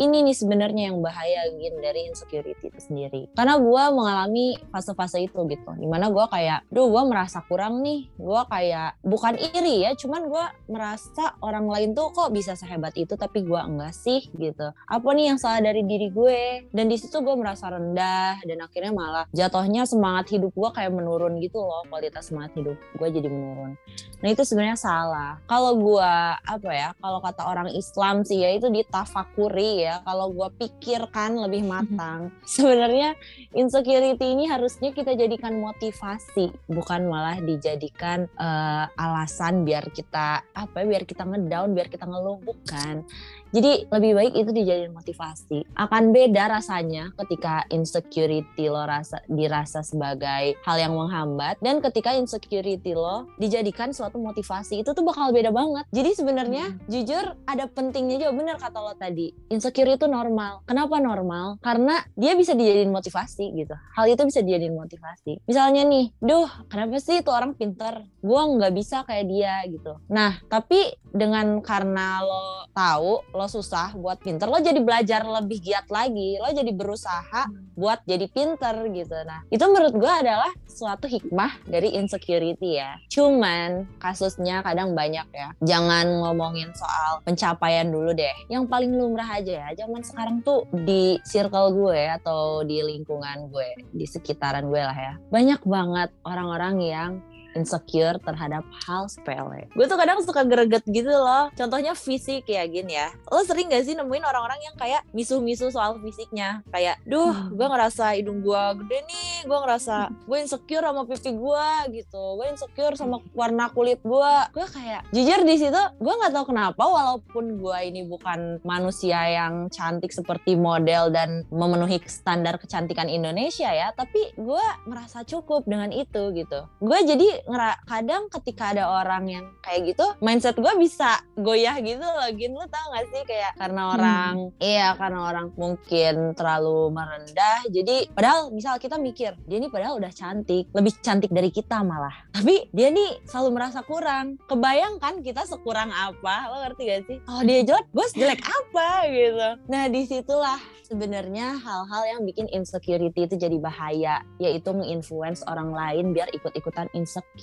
Ini 0.00 0.24
nih 0.24 0.36
sebenarnya 0.36 0.82
yang 0.90 1.04
bahaya 1.04 1.52
gitu 1.52 1.76
dari 1.84 2.08
insecurity 2.08 2.72
itu 2.72 2.80
sendiri. 2.80 3.28
Karena 3.36 3.60
gue 3.60 3.84
mengalami 3.92 4.56
fase-fase 4.72 5.20
itu 5.20 5.44
gitu, 5.52 5.70
di 5.76 5.86
mana 5.86 6.08
gue 6.08 6.24
kayak, 6.32 6.64
duh 6.72 6.88
gue 6.88 7.02
merasa 7.04 7.44
kurang 7.44 7.84
nih, 7.84 8.08
gue 8.16 8.42
kayak 8.48 8.96
bukan 9.04 9.36
iri 9.36 9.84
ya, 9.84 9.92
cuman 9.92 10.24
gue 10.24 10.44
merasa 10.72 11.36
orang 11.44 11.68
lain 11.68 11.92
tuh 11.92 12.08
kok 12.16 12.32
bisa 12.32 12.56
sehebat 12.56 12.96
itu 12.96 13.12
tapi 13.20 13.44
gue 13.44 13.60
enggak 13.60 13.92
sih 13.96 14.28
gitu. 14.36 14.68
Apa 14.84 15.08
nih 15.16 15.32
yang 15.32 15.38
salah 15.40 15.64
dari 15.64 15.80
diri 15.80 16.12
gue? 16.12 16.68
Dan 16.68 16.92
di 16.92 17.00
situ 17.00 17.16
gue 17.24 17.32
merasa 17.32 17.72
rendah 17.72 18.36
dan 18.44 18.58
akhirnya 18.60 18.92
malah 18.92 19.24
jatuhnya 19.32 19.88
semangat 19.88 20.28
hidup 20.36 20.52
gue 20.52 20.70
kayak 20.76 20.92
menurun 20.92 21.40
gitu 21.40 21.64
loh. 21.64 21.82
Kualitas 21.88 22.28
semangat 22.28 22.52
hidup 22.60 22.76
gue 22.76 23.08
jadi 23.08 23.28
menurun. 23.32 23.80
Nah 24.20 24.28
itu 24.28 24.42
sebenarnya 24.44 24.76
salah. 24.76 25.40
Kalau 25.48 25.72
gue 25.80 26.12
apa 26.44 26.70
ya 26.70 26.92
kalau 27.00 27.24
kata 27.24 27.42
orang 27.48 27.72
Islam 27.72 28.22
sih 28.28 28.44
ya 28.44 28.52
itu 28.52 28.68
ditafakuri 28.68 29.88
ya. 29.88 30.04
Kalau 30.04 30.28
gue 30.30 30.48
pikirkan 30.60 31.40
lebih 31.40 31.64
matang 31.64 32.28
sebenarnya 32.54 33.16
insecurity 33.56 34.36
ini 34.36 34.44
harusnya 34.50 34.92
kita 34.92 35.16
jadikan 35.16 35.56
motivasi 35.56 36.52
bukan 36.68 37.08
malah 37.08 37.38
dijadikan 37.40 38.28
uh, 38.36 38.90
alasan 38.98 39.62
biar 39.62 39.88
kita 39.94 40.42
apa 40.52 40.74
ya 40.82 40.86
biar 40.86 41.04
kita 41.06 41.22
ngedown 41.24 41.72
biar 41.72 41.88
kita 41.88 42.04
ngeluh 42.04 42.42
bukan 42.42 43.06
jadi 43.54 43.86
lebih 43.86 44.12
baik 44.16 44.34
itu 44.34 44.50
dijadiin 44.50 44.92
motivasi. 44.92 45.62
Akan 45.78 46.10
beda 46.10 46.50
rasanya 46.50 47.14
ketika 47.24 47.62
insecurity 47.70 48.66
lo 48.66 48.82
rasa 48.82 49.22
dirasa 49.30 49.86
sebagai 49.86 50.58
hal 50.66 50.76
yang 50.76 50.94
menghambat 50.98 51.60
dan 51.62 51.78
ketika 51.78 52.14
insecurity 52.16 52.92
lo 52.96 53.30
dijadikan 53.38 53.94
suatu 53.94 54.18
motivasi 54.18 54.82
itu 54.82 54.90
tuh 54.90 55.04
bakal 55.06 55.30
beda 55.30 55.54
banget. 55.54 55.86
Jadi 55.94 56.10
sebenarnya 56.18 56.64
hmm. 56.74 56.88
jujur 56.90 57.24
ada 57.46 57.64
pentingnya 57.70 58.26
juga 58.26 58.32
bener 58.34 58.56
kata 58.58 58.78
lo 58.82 58.94
tadi. 58.98 59.30
Insecure 59.52 59.94
itu 59.94 60.06
normal. 60.10 60.66
Kenapa 60.66 60.98
normal? 60.98 61.62
Karena 61.62 62.02
dia 62.18 62.34
bisa 62.34 62.52
dijadiin 62.56 62.90
motivasi 62.90 63.54
gitu. 63.54 63.74
Hal 63.94 64.10
itu 64.10 64.22
bisa 64.26 64.42
dijadiin 64.42 64.74
motivasi. 64.74 65.42
Misalnya 65.46 65.86
nih, 65.86 66.10
duh 66.18 66.48
kenapa 66.66 66.98
sih 66.98 67.22
itu 67.22 67.30
orang 67.30 67.54
pinter? 67.54 68.02
Gue 68.20 68.40
nggak 68.42 68.72
bisa 68.74 69.06
kayak 69.06 69.26
dia 69.30 69.54
gitu. 69.70 70.02
Nah 70.10 70.38
tapi 70.50 70.98
dengan 71.16 71.64
karena 71.64 72.20
lo 72.20 72.68
tahu 72.76 73.24
lo 73.36 73.46
susah 73.46 73.92
buat 73.92 74.18
pinter 74.24 74.48
lo 74.48 74.56
jadi 74.58 74.80
belajar 74.80 75.22
lebih 75.22 75.60
giat 75.60 75.86
lagi 75.92 76.40
lo 76.40 76.48
jadi 76.50 76.72
berusaha 76.72 77.46
buat 77.76 78.00
jadi 78.08 78.26
pinter 78.32 78.88
gitu. 78.90 79.16
Nah 79.28 79.44
itu 79.52 79.60
menurut 79.68 79.94
gue 79.94 80.08
adalah 80.08 80.48
suatu 80.64 81.04
hikmah 81.04 81.60
dari 81.68 81.92
insecurity 81.92 82.80
ya. 82.80 82.96
Cuman 83.12 83.84
kasusnya 84.00 84.64
kadang 84.64 84.96
banyak 84.96 85.28
ya. 85.36 85.52
Jangan 85.60 86.08
ngomongin 86.24 86.72
soal 86.72 87.20
pencapaian 87.22 87.86
dulu 87.92 88.16
deh. 88.16 88.32
Yang 88.48 88.64
paling 88.72 88.96
lumrah 88.96 89.28
aja 89.28 89.68
ya 89.68 89.84
zaman 89.84 90.00
sekarang 90.00 90.40
tuh 90.40 90.64
di 90.72 91.20
circle 91.28 91.76
gue 91.76 92.08
atau 92.16 92.64
di 92.64 92.80
lingkungan 92.80 93.52
gue 93.52 93.76
di 93.92 94.08
sekitaran 94.08 94.72
gue 94.72 94.80
lah 94.80 94.96
ya. 94.96 95.14
Banyak 95.28 95.60
banget 95.68 96.10
orang-orang 96.24 96.74
yang 96.80 97.10
insecure 97.56 98.20
terhadap 98.20 98.62
hal 98.84 99.08
sepele. 99.08 99.66
Gue 99.72 99.88
tuh 99.88 99.96
kadang 99.96 100.20
suka 100.20 100.44
greget 100.44 100.84
gitu 100.84 101.08
loh. 101.08 101.48
Contohnya 101.56 101.96
fisik 101.96 102.44
ya 102.46 102.68
gini 102.68 102.94
ya. 103.00 103.08
Lo 103.32 103.40
sering 103.42 103.72
gak 103.72 103.88
sih 103.88 103.96
nemuin 103.96 104.24
orang-orang 104.24 104.60
yang 104.60 104.76
kayak 104.76 105.02
misuh-misuh 105.16 105.72
soal 105.72 105.96
fisiknya? 106.04 106.60
Kayak, 106.68 107.00
duh 107.08 107.32
hmm. 107.32 107.56
gue 107.56 107.66
ngerasa 107.66 108.04
hidung 108.20 108.44
gue 108.44 108.62
gede 108.84 108.98
nih, 109.08 109.32
gue 109.48 109.58
ngerasa 109.58 110.12
gue 110.28 110.38
insecure 110.38 110.84
sama 110.84 111.02
pipi 111.08 111.32
gue 111.32 111.68
gitu. 111.96 112.24
Gue 112.36 112.46
insecure 112.52 112.94
sama 112.94 113.16
warna 113.32 113.72
kulit 113.72 113.98
gue. 114.04 114.34
Gue 114.52 114.66
kayak, 114.68 115.08
jujur 115.10 115.40
di 115.42 115.56
situ 115.56 115.82
gue 115.96 116.14
nggak 116.14 116.32
tahu 116.34 116.52
kenapa 116.52 116.82
walaupun 116.84 117.56
gue 117.62 117.78
ini 117.88 118.04
bukan 118.04 118.60
manusia 118.66 119.16
yang 119.30 119.72
cantik 119.72 120.12
seperti 120.12 120.58
model 120.58 121.08
dan 121.14 121.46
memenuhi 121.48 122.02
standar 122.04 122.58
kecantikan 122.60 123.08
Indonesia 123.08 123.70
ya, 123.70 123.94
tapi 123.94 124.34
gue 124.34 124.64
merasa 124.84 125.22
cukup 125.22 125.64
dengan 125.64 125.94
itu 125.94 126.34
gitu. 126.34 126.66
Gue 126.82 126.98
jadi 127.06 127.45
ngera 127.46 127.78
kadang 127.86 128.26
ketika 128.26 128.74
ada 128.74 128.90
orang 128.90 129.24
yang 129.30 129.46
kayak 129.62 129.94
gitu 129.94 130.06
mindset 130.18 130.58
gue 130.58 130.74
bisa 130.78 131.22
goyah 131.38 131.78
gitu 131.78 132.02
loh. 132.02 132.28
Gin 132.34 132.52
lu 132.52 132.66
tau 132.66 132.86
gak 132.90 133.06
sih? 133.14 133.22
Kayak 133.22 133.52
karena 133.54 133.82
hmm. 133.86 133.94
orang 133.94 134.34
hmm. 134.34 134.50
iya 134.58 134.88
karena 134.98 135.20
orang 135.30 135.46
mungkin 135.54 136.14
terlalu 136.34 136.90
merendah. 136.90 137.60
Jadi 137.70 138.10
padahal 138.10 138.50
misal 138.50 138.82
kita 138.82 138.98
mikir 138.98 139.38
dia 139.46 139.56
ini 139.62 139.70
padahal 139.70 140.02
udah 140.02 140.10
cantik 140.10 140.66
lebih 140.74 140.92
cantik 140.98 141.30
dari 141.30 141.54
kita 141.54 141.86
malah. 141.86 142.14
Tapi 142.34 142.68
dia 142.74 142.90
nih 142.90 143.22
selalu 143.30 143.48
merasa 143.54 143.86
kurang. 143.86 144.42
Kebayangkan 144.50 145.22
kita 145.22 145.46
sekurang 145.46 145.94
apa? 145.94 146.50
Lo 146.50 146.56
ngerti 146.66 146.82
gak 146.90 147.02
sih? 147.06 147.18
Oh 147.30 147.46
dia 147.46 147.62
jelek 147.62 147.86
gue 147.94 148.06
jelek 148.18 148.40
apa? 148.42 148.88
Gitu. 149.06 149.48
Nah 149.70 149.86
di 149.86 150.02
situlah 150.02 150.58
sebenarnya 150.86 151.58
hal-hal 151.62 152.02
yang 152.06 152.20
bikin 152.26 152.50
insecurity 152.50 153.30
itu 153.30 153.34
jadi 153.38 153.56
bahaya. 153.62 154.22
Yaitu 154.42 154.74
menginfluence 154.74 155.46
orang 155.46 155.70
lain 155.70 156.10
biar 156.10 156.30
ikut-ikutan 156.34 156.90
insecure 156.94 157.35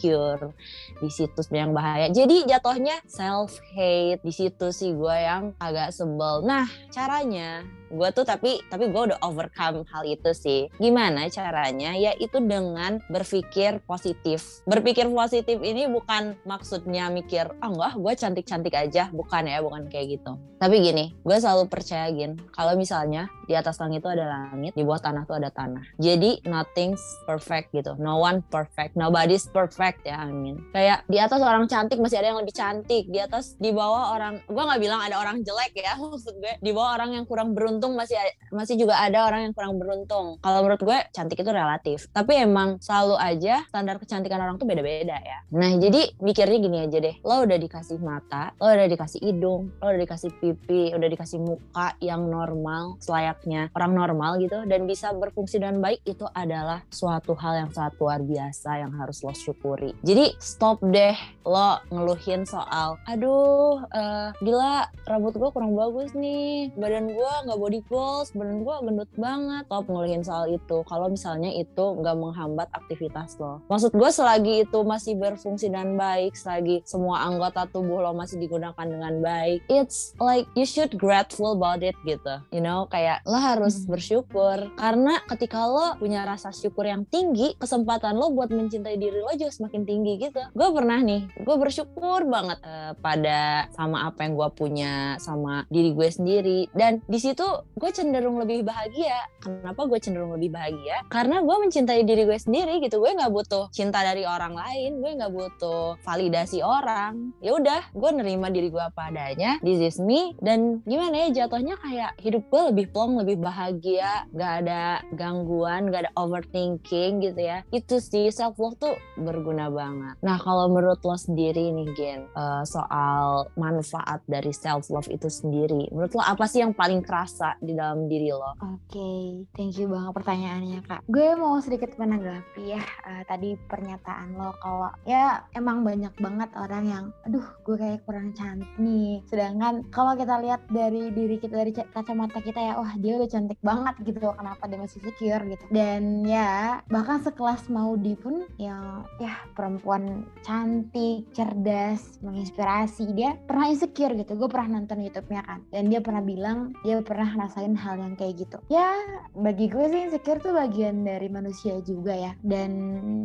di 0.99 1.09
situs 1.09 1.47
yang 1.53 1.71
bahaya. 1.71 2.09
Jadi 2.09 2.49
jatuhnya 2.49 2.99
self 3.05 3.61
hate 3.77 4.21
di 4.25 4.33
situ 4.33 4.73
sih 4.73 4.91
gue 4.97 5.17
yang 5.17 5.53
agak 5.61 5.93
sebel. 5.93 6.41
Nah 6.43 6.65
caranya 6.89 7.61
gue 7.93 8.09
tuh 8.11 8.25
tapi 8.25 8.57
tapi 8.67 8.89
gue 8.89 9.01
udah 9.13 9.19
overcome 9.21 9.85
hal 9.93 10.03
itu 10.03 10.33
sih. 10.33 10.67
Gimana 10.81 11.29
caranya? 11.29 11.93
Ya 11.93 12.17
itu 12.17 12.41
dengan 12.41 12.99
berpikir 13.07 13.85
positif. 13.85 14.65
Berpikir 14.65 15.07
positif 15.13 15.61
ini 15.61 15.85
bukan 15.85 16.33
maksudnya 16.43 17.13
mikir 17.13 17.53
ah 17.61 17.69
oh, 17.69 17.77
enggak 17.77 17.93
gue 18.01 18.13
cantik 18.17 18.45
cantik 18.49 18.73
aja. 18.73 19.13
Bukan 19.13 19.45
ya 19.45 19.61
bukan 19.61 19.87
kayak 19.87 20.19
gitu. 20.19 20.35
Tapi 20.57 20.75
gini 20.81 21.13
gue 21.21 21.37
selalu 21.37 21.69
percaya 21.69 22.09
gin 22.09 22.39
kalau 22.51 22.73
misalnya 22.73 23.29
di 23.45 23.53
atas 23.53 23.77
langit 23.77 24.01
itu 24.01 24.09
ada 24.09 24.25
langit 24.25 24.73
di 24.73 24.81
bawah 24.81 24.99
tanah 25.03 25.23
tuh 25.29 25.37
ada 25.37 25.53
tanah. 25.53 25.83
Jadi 26.01 26.41
nothing's 26.49 27.03
perfect 27.29 27.75
gitu. 27.75 27.93
No 27.99 28.17
one 28.17 28.41
perfect. 28.49 28.97
Nobody's 28.97 29.45
perfect 29.51 30.07
ya 30.07 30.25
amin 30.25 30.57
kayak 30.73 31.05
di 31.05 31.19
atas 31.19 31.39
orang 31.43 31.67
cantik 31.69 31.99
masih 31.99 32.17
ada 32.23 32.33
yang 32.33 32.39
lebih 32.39 32.55
cantik. 32.55 33.05
Di 33.11 33.19
atas 33.19 33.59
di 33.59 33.69
bawah 33.69 34.15
orang 34.15 34.41
gue 34.47 34.63
nggak 34.63 34.81
bilang 34.81 35.01
ada 35.03 35.19
orang 35.19 35.43
jelek 35.43 35.75
ya 35.75 35.93
maksud 36.01 36.35
gue. 36.39 36.53
Di 36.63 36.71
bawah 36.71 36.95
orang 36.95 37.19
yang 37.19 37.25
kurang 37.27 37.51
beruntung 37.51 37.82
beruntung 37.83 37.99
masih 37.99 38.15
masih 38.47 38.75
juga 38.79 38.95
ada 38.95 39.27
orang 39.27 39.51
yang 39.51 39.53
kurang 39.53 39.75
beruntung. 39.75 40.39
Kalau 40.39 40.63
menurut 40.63 40.79
gue 40.79 40.99
cantik 41.11 41.43
itu 41.43 41.51
relatif. 41.51 42.07
Tapi 42.15 42.39
emang 42.39 42.79
selalu 42.79 43.19
aja 43.19 43.67
standar 43.67 43.99
kecantikan 43.99 44.39
orang 44.39 44.55
tuh 44.55 44.63
beda-beda 44.63 45.19
ya. 45.19 45.43
Nah 45.51 45.75
jadi 45.75 46.15
mikirnya 46.23 46.63
gini 46.63 46.77
aja 46.87 46.97
deh. 47.03 47.19
Lo 47.27 47.43
udah 47.43 47.59
dikasih 47.59 47.99
mata, 47.99 48.55
lo 48.55 48.71
udah 48.71 48.87
dikasih 48.87 49.19
hidung, 49.19 49.75
lo 49.83 49.85
udah 49.91 49.99
dikasih 49.99 50.31
pipi, 50.39 50.95
udah 50.95 51.09
dikasih 51.11 51.43
muka 51.43 51.99
yang 51.99 52.23
normal 52.31 52.95
selayaknya 53.03 53.67
orang 53.75 53.91
normal 53.91 54.39
gitu 54.39 54.63
dan 54.63 54.87
bisa 54.87 55.11
berfungsi 55.11 55.59
dengan 55.59 55.83
baik 55.83 55.99
itu 56.07 56.23
adalah 56.31 56.87
suatu 56.87 57.35
hal 57.35 57.67
yang 57.67 57.69
sangat 57.75 57.99
luar 57.99 58.23
biasa 58.23 58.79
yang 58.79 58.95
harus 58.95 59.19
lo 59.27 59.35
syukuri. 59.35 59.91
Jadi 60.07 60.39
stop 60.39 60.79
deh 60.87 61.19
lo 61.43 61.83
ngeluhin 61.91 62.47
soal 62.47 62.95
aduh 63.03 63.83
uh, 63.91 64.31
gila 64.39 64.87
rambut 65.03 65.35
gue 65.35 65.49
kurang 65.51 65.75
bagus 65.75 66.15
nih 66.15 66.71
badan 66.79 67.11
gue 67.11 67.33
nggak 67.43 67.59
body 67.59 67.72
goals 67.87 68.35
badan 68.37 68.61
gue 68.61 68.75
gendut 68.85 69.11
banget 69.17 69.63
stop 69.65 69.85
ngeluhin 69.89 70.21
soal 70.21 70.45
itu. 70.51 70.77
Kalau 70.85 71.07
misalnya 71.09 71.49
itu 71.49 71.85
nggak 71.97 72.15
menghambat 72.17 72.69
aktivitas 72.75 73.39
lo. 73.41 73.63
Maksud 73.71 73.95
gue 73.95 74.09
selagi 74.11 74.53
itu 74.67 74.79
masih 74.85 75.17
berfungsi 75.17 75.71
dengan 75.71 75.97
baik 75.97 76.37
selagi 76.37 76.85
semua 76.85 77.25
anggota 77.25 77.65
tubuh 77.69 78.03
lo 78.03 78.11
masih 78.13 78.37
digunakan 78.37 78.85
dengan 78.85 79.23
baik 79.23 79.63
it's 79.71 80.13
like 80.19 80.45
you 80.53 80.67
should 80.67 80.93
grateful 80.99 81.55
about 81.55 81.81
it 81.81 81.95
gitu. 82.03 82.41
You 82.53 82.61
know 82.61 82.85
kayak 82.89 83.23
lo 83.25 83.37
harus 83.39 83.83
hmm. 83.83 83.89
bersyukur. 83.89 84.57
Karena 84.75 85.21
ketika 85.29 85.65
lo 85.65 85.95
punya 85.97 86.27
rasa 86.27 86.51
syukur 86.51 86.85
yang 86.85 87.07
tinggi 87.07 87.55
kesempatan 87.57 88.17
lo 88.17 88.33
buat 88.33 88.51
mencintai 88.51 88.97
diri 88.97 89.21
lo 89.21 89.31
juga 89.37 89.51
semakin 89.53 89.81
tinggi 89.85 90.13
gitu. 90.19 90.41
Gue 90.53 90.69
pernah 90.73 90.99
nih 90.99 91.29
gue 91.33 91.55
bersyukur 91.55 92.25
banget 92.27 92.59
uh, 92.65 92.93
pada 92.99 93.69
sama 93.73 94.09
apa 94.09 94.25
yang 94.25 94.33
gue 94.35 94.49
punya 94.53 94.93
sama 95.21 95.65
diri 95.69 95.93
gue 95.93 96.09
sendiri. 96.09 96.59
Dan 96.73 97.01
di 97.05 97.19
situ 97.21 97.45
gue 97.77 97.91
cenderung 97.93 98.41
lebih 98.41 98.65
bahagia. 98.65 99.29
Kenapa 99.43 99.85
gue 99.85 99.99
cenderung 99.99 100.33
lebih 100.33 100.55
bahagia? 100.55 101.03
Karena 101.11 101.43
gue 101.43 101.55
mencintai 101.67 102.01
diri 102.07 102.23
gue 102.25 102.39
sendiri 102.39 102.79
gitu. 102.81 103.03
Gue 103.03 103.11
nggak 103.13 103.33
butuh 103.33 103.69
cinta 103.75 104.01
dari 104.01 104.23
orang 104.23 104.55
lain. 104.55 105.03
Gue 105.03 105.11
nggak 105.13 105.33
butuh 105.33 105.99
validasi 106.01 106.63
orang. 106.63 107.35
Ya 107.43 107.53
udah, 107.53 107.81
gue 107.91 108.09
nerima 108.15 108.47
diri 108.49 108.71
gue 108.71 108.81
apa 108.81 109.11
adanya. 109.11 109.59
This 109.59 109.83
is 109.83 109.97
me. 109.99 110.33
Dan 110.39 110.81
gimana 110.87 111.27
ya 111.27 111.43
jatuhnya 111.43 111.75
kayak 111.81 112.15
hidup 112.23 112.47
gue 112.47 112.61
lebih 112.71 112.85
plong, 112.95 113.19
lebih 113.19 113.43
bahagia. 113.43 114.25
Gak 114.31 114.53
ada 114.63 115.03
gangguan, 115.13 115.91
gak 115.91 116.07
ada 116.07 116.11
overthinking 116.15 117.19
gitu 117.19 117.41
ya. 117.41 117.67
Itu 117.69 117.99
sih 117.99 118.31
self 118.31 118.55
love 118.55 118.79
tuh 118.79 118.95
berguna 119.19 119.67
banget. 119.67 120.15
Nah 120.23 120.39
kalau 120.39 120.71
menurut 120.71 121.03
lo 121.03 121.19
sendiri 121.19 121.75
nih 121.75 121.89
Gen, 121.93 122.21
uh, 122.31 122.63
soal 122.63 123.51
manfaat 123.59 124.23
dari 124.25 124.55
self 124.55 124.87
love 124.87 125.09
itu 125.11 125.27
sendiri, 125.27 125.91
menurut 125.91 126.15
lo 126.15 126.23
apa 126.23 126.47
sih 126.47 126.63
yang 126.63 126.71
paling 126.71 127.03
kerasa 127.03 127.42
di 127.59 127.73
dalam 127.75 128.07
diri 128.07 128.31
lo? 128.31 128.55
Oke, 128.63 128.95
okay. 128.95 129.23
thank 129.57 129.75
you 129.75 129.91
banget 129.91 130.13
pertanyaannya 130.15 130.79
kak. 130.87 131.01
Gue 131.11 131.35
mau 131.35 131.59
sedikit 131.59 131.91
menanggapi 131.99 132.63
ya 132.63 132.83
uh, 133.03 133.23
tadi 133.27 133.59
pernyataan 133.67 134.39
lo 134.39 134.55
kalau 134.63 134.91
ya 135.03 135.43
emang 135.57 135.83
banyak 135.83 136.13
banget 136.19 136.49
orang 136.55 136.83
yang, 136.87 137.05
aduh 137.27 137.43
gue 137.67 137.75
kayak 137.75 138.05
kurang 138.07 138.31
cantik 138.37 138.69
nih. 138.79 139.19
Sedangkan 139.27 139.83
kalau 139.91 140.15
kita 140.15 140.39
lihat 140.39 140.63
dari 140.71 141.11
diri 141.11 141.35
kita 141.41 141.59
dari 141.59 141.71
kacamata 141.73 142.39
kita 142.39 142.59
ya, 142.59 142.73
wah 142.79 142.93
dia 142.95 143.19
udah 143.19 143.29
cantik 143.29 143.59
banget 143.59 143.95
gitu. 144.05 144.31
Kenapa 144.33 144.63
dia 144.69 144.79
masih 144.79 144.99
secure 145.03 145.43
gitu? 145.49 145.63
Dan 145.73 146.23
ya 146.23 146.79
bahkan 146.87 147.19
sekelas 147.25 147.67
Maudi 147.67 148.15
pun 148.15 148.45
yang 148.61 149.03
ya 149.17 149.33
perempuan 149.57 150.27
cantik, 150.45 151.27
cerdas, 151.33 152.21
menginspirasi 152.21 153.11
dia 153.17 153.35
pernah 153.49 153.73
insecure 153.73 154.13
gitu. 154.13 154.37
Gue 154.37 154.49
pernah 154.49 154.79
nonton 154.79 155.01
YouTube-nya 155.01 155.41
kan, 155.43 155.59
dan 155.73 155.89
dia 155.89 155.99
pernah 155.99 156.21
bilang 156.21 156.71
dia 156.85 157.01
pernah 157.01 157.32
ngerasain 157.33 157.73
hal 157.73 157.97
yang 157.97 158.13
kayak 158.13 158.45
gitu. 158.45 158.57
Ya 158.69 158.93
bagi 159.33 159.67
gue 159.67 159.85
sih 159.89 160.05
insecure 160.05 160.39
tuh 160.39 160.53
bagian 160.53 161.01
dari 161.01 161.27
manusia 161.27 161.81
juga 161.81 162.13
ya. 162.13 162.31
Dan 162.45 162.71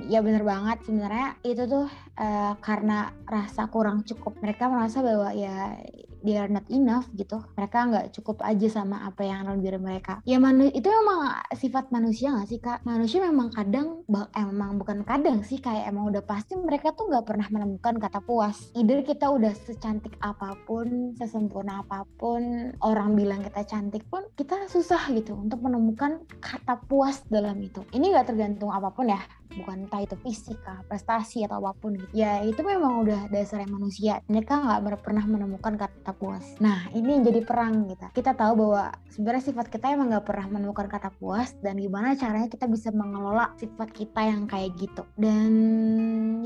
ya 0.08 0.24
bener 0.24 0.42
banget 0.42 0.80
sebenarnya 0.88 1.36
itu 1.44 1.68
tuh 1.68 1.86
uh, 2.16 2.52
karena 2.64 3.12
rasa 3.28 3.68
kurang 3.68 4.02
cukup 4.08 4.40
mereka 4.40 4.66
merasa 4.72 5.04
bahwa 5.04 5.30
ya 5.36 5.76
they 6.22 6.37
are 6.38 6.50
not 6.50 6.66
enough 6.70 7.06
gitu. 7.14 7.42
Mereka 7.58 7.78
nggak 7.90 8.06
cukup 8.18 8.42
aja 8.44 8.68
sama 8.68 9.04
apa 9.06 9.25
yang 9.25 9.46
dalam 9.46 9.60
diri 9.62 9.78
mereka. 9.80 10.20
Ya 10.25 10.38
manu 10.38 10.68
itu 10.70 10.87
memang 10.87 11.42
sifat 11.54 11.90
manusia 11.90 12.34
nggak 12.34 12.48
sih 12.48 12.60
kak? 12.60 12.82
Manusia 12.87 13.22
memang 13.25 13.50
kadang 13.52 14.02
emang 14.37 14.78
bukan 14.78 15.02
kadang 15.02 15.42
sih 15.42 15.58
kayak 15.58 15.90
emang 15.90 16.10
udah 16.12 16.22
pasti 16.22 16.54
mereka 16.58 16.92
tuh 16.94 17.10
nggak 17.10 17.26
pernah 17.26 17.46
menemukan 17.50 17.96
kata 17.98 18.20
puas. 18.22 18.70
Either 18.75 19.02
kita 19.02 19.30
udah 19.30 19.52
secantik 19.54 20.14
apa 20.20 20.54
pun 20.66 21.14
sesempurna 21.16 21.82
apa 21.82 22.04
pun 22.18 22.72
orang 22.82 23.14
bilang 23.16 23.40
kita 23.42 23.64
cantik 23.64 24.04
pun 24.06 24.26
kita 24.34 24.68
susah 24.68 25.10
gitu 25.14 25.34
untuk 25.34 25.62
menemukan 25.64 26.22
kata 26.38 26.80
puas 26.87 27.25
dalam 27.26 27.58
itu. 27.62 27.82
Ini 27.94 28.14
nggak 28.14 28.34
tergantung 28.34 28.70
apa 28.70 28.92
pun 28.92 29.10
ya. 29.10 29.20
Bukan 29.48 29.88
entah 29.88 30.04
itu 30.04 30.12
fisika, 30.20 30.84
prestasi 30.87 31.48
atau 31.48 31.64
apa 31.64 31.72
pun 31.72 31.96
gitu. 31.96 32.12
Ya 32.12 32.44
itu 32.44 32.60
memang 32.60 33.00
udah 33.00 33.32
dasarnya 33.32 33.66
manusia. 33.72 34.20
Mereka 34.28 34.54
nggak 34.54 35.00
pernah 35.00 35.25
menemukan 35.25 35.75
kata 36.08 36.16
puas. 36.16 36.56
Nah 36.56 36.88
ini 36.96 37.20
yang 37.20 37.28
jadi 37.28 37.44
perang 37.44 37.84
kita. 37.84 38.08
Kita 38.16 38.32
tahu 38.32 38.64
bahwa 38.64 38.96
sebenarnya 39.12 39.44
sifat 39.52 39.68
kita 39.68 39.92
emang 39.92 40.08
nggak 40.08 40.24
pernah 40.24 40.48
menemukan 40.48 40.88
kata 40.88 41.12
puas 41.20 41.52
dan 41.60 41.76
gimana 41.76 42.16
caranya 42.16 42.48
kita 42.48 42.64
bisa 42.64 42.88
mengelola 42.88 43.52
sifat 43.60 43.92
kita 43.92 44.24
yang 44.24 44.48
kayak 44.48 44.72
gitu. 44.80 45.04
Dan 45.20 45.52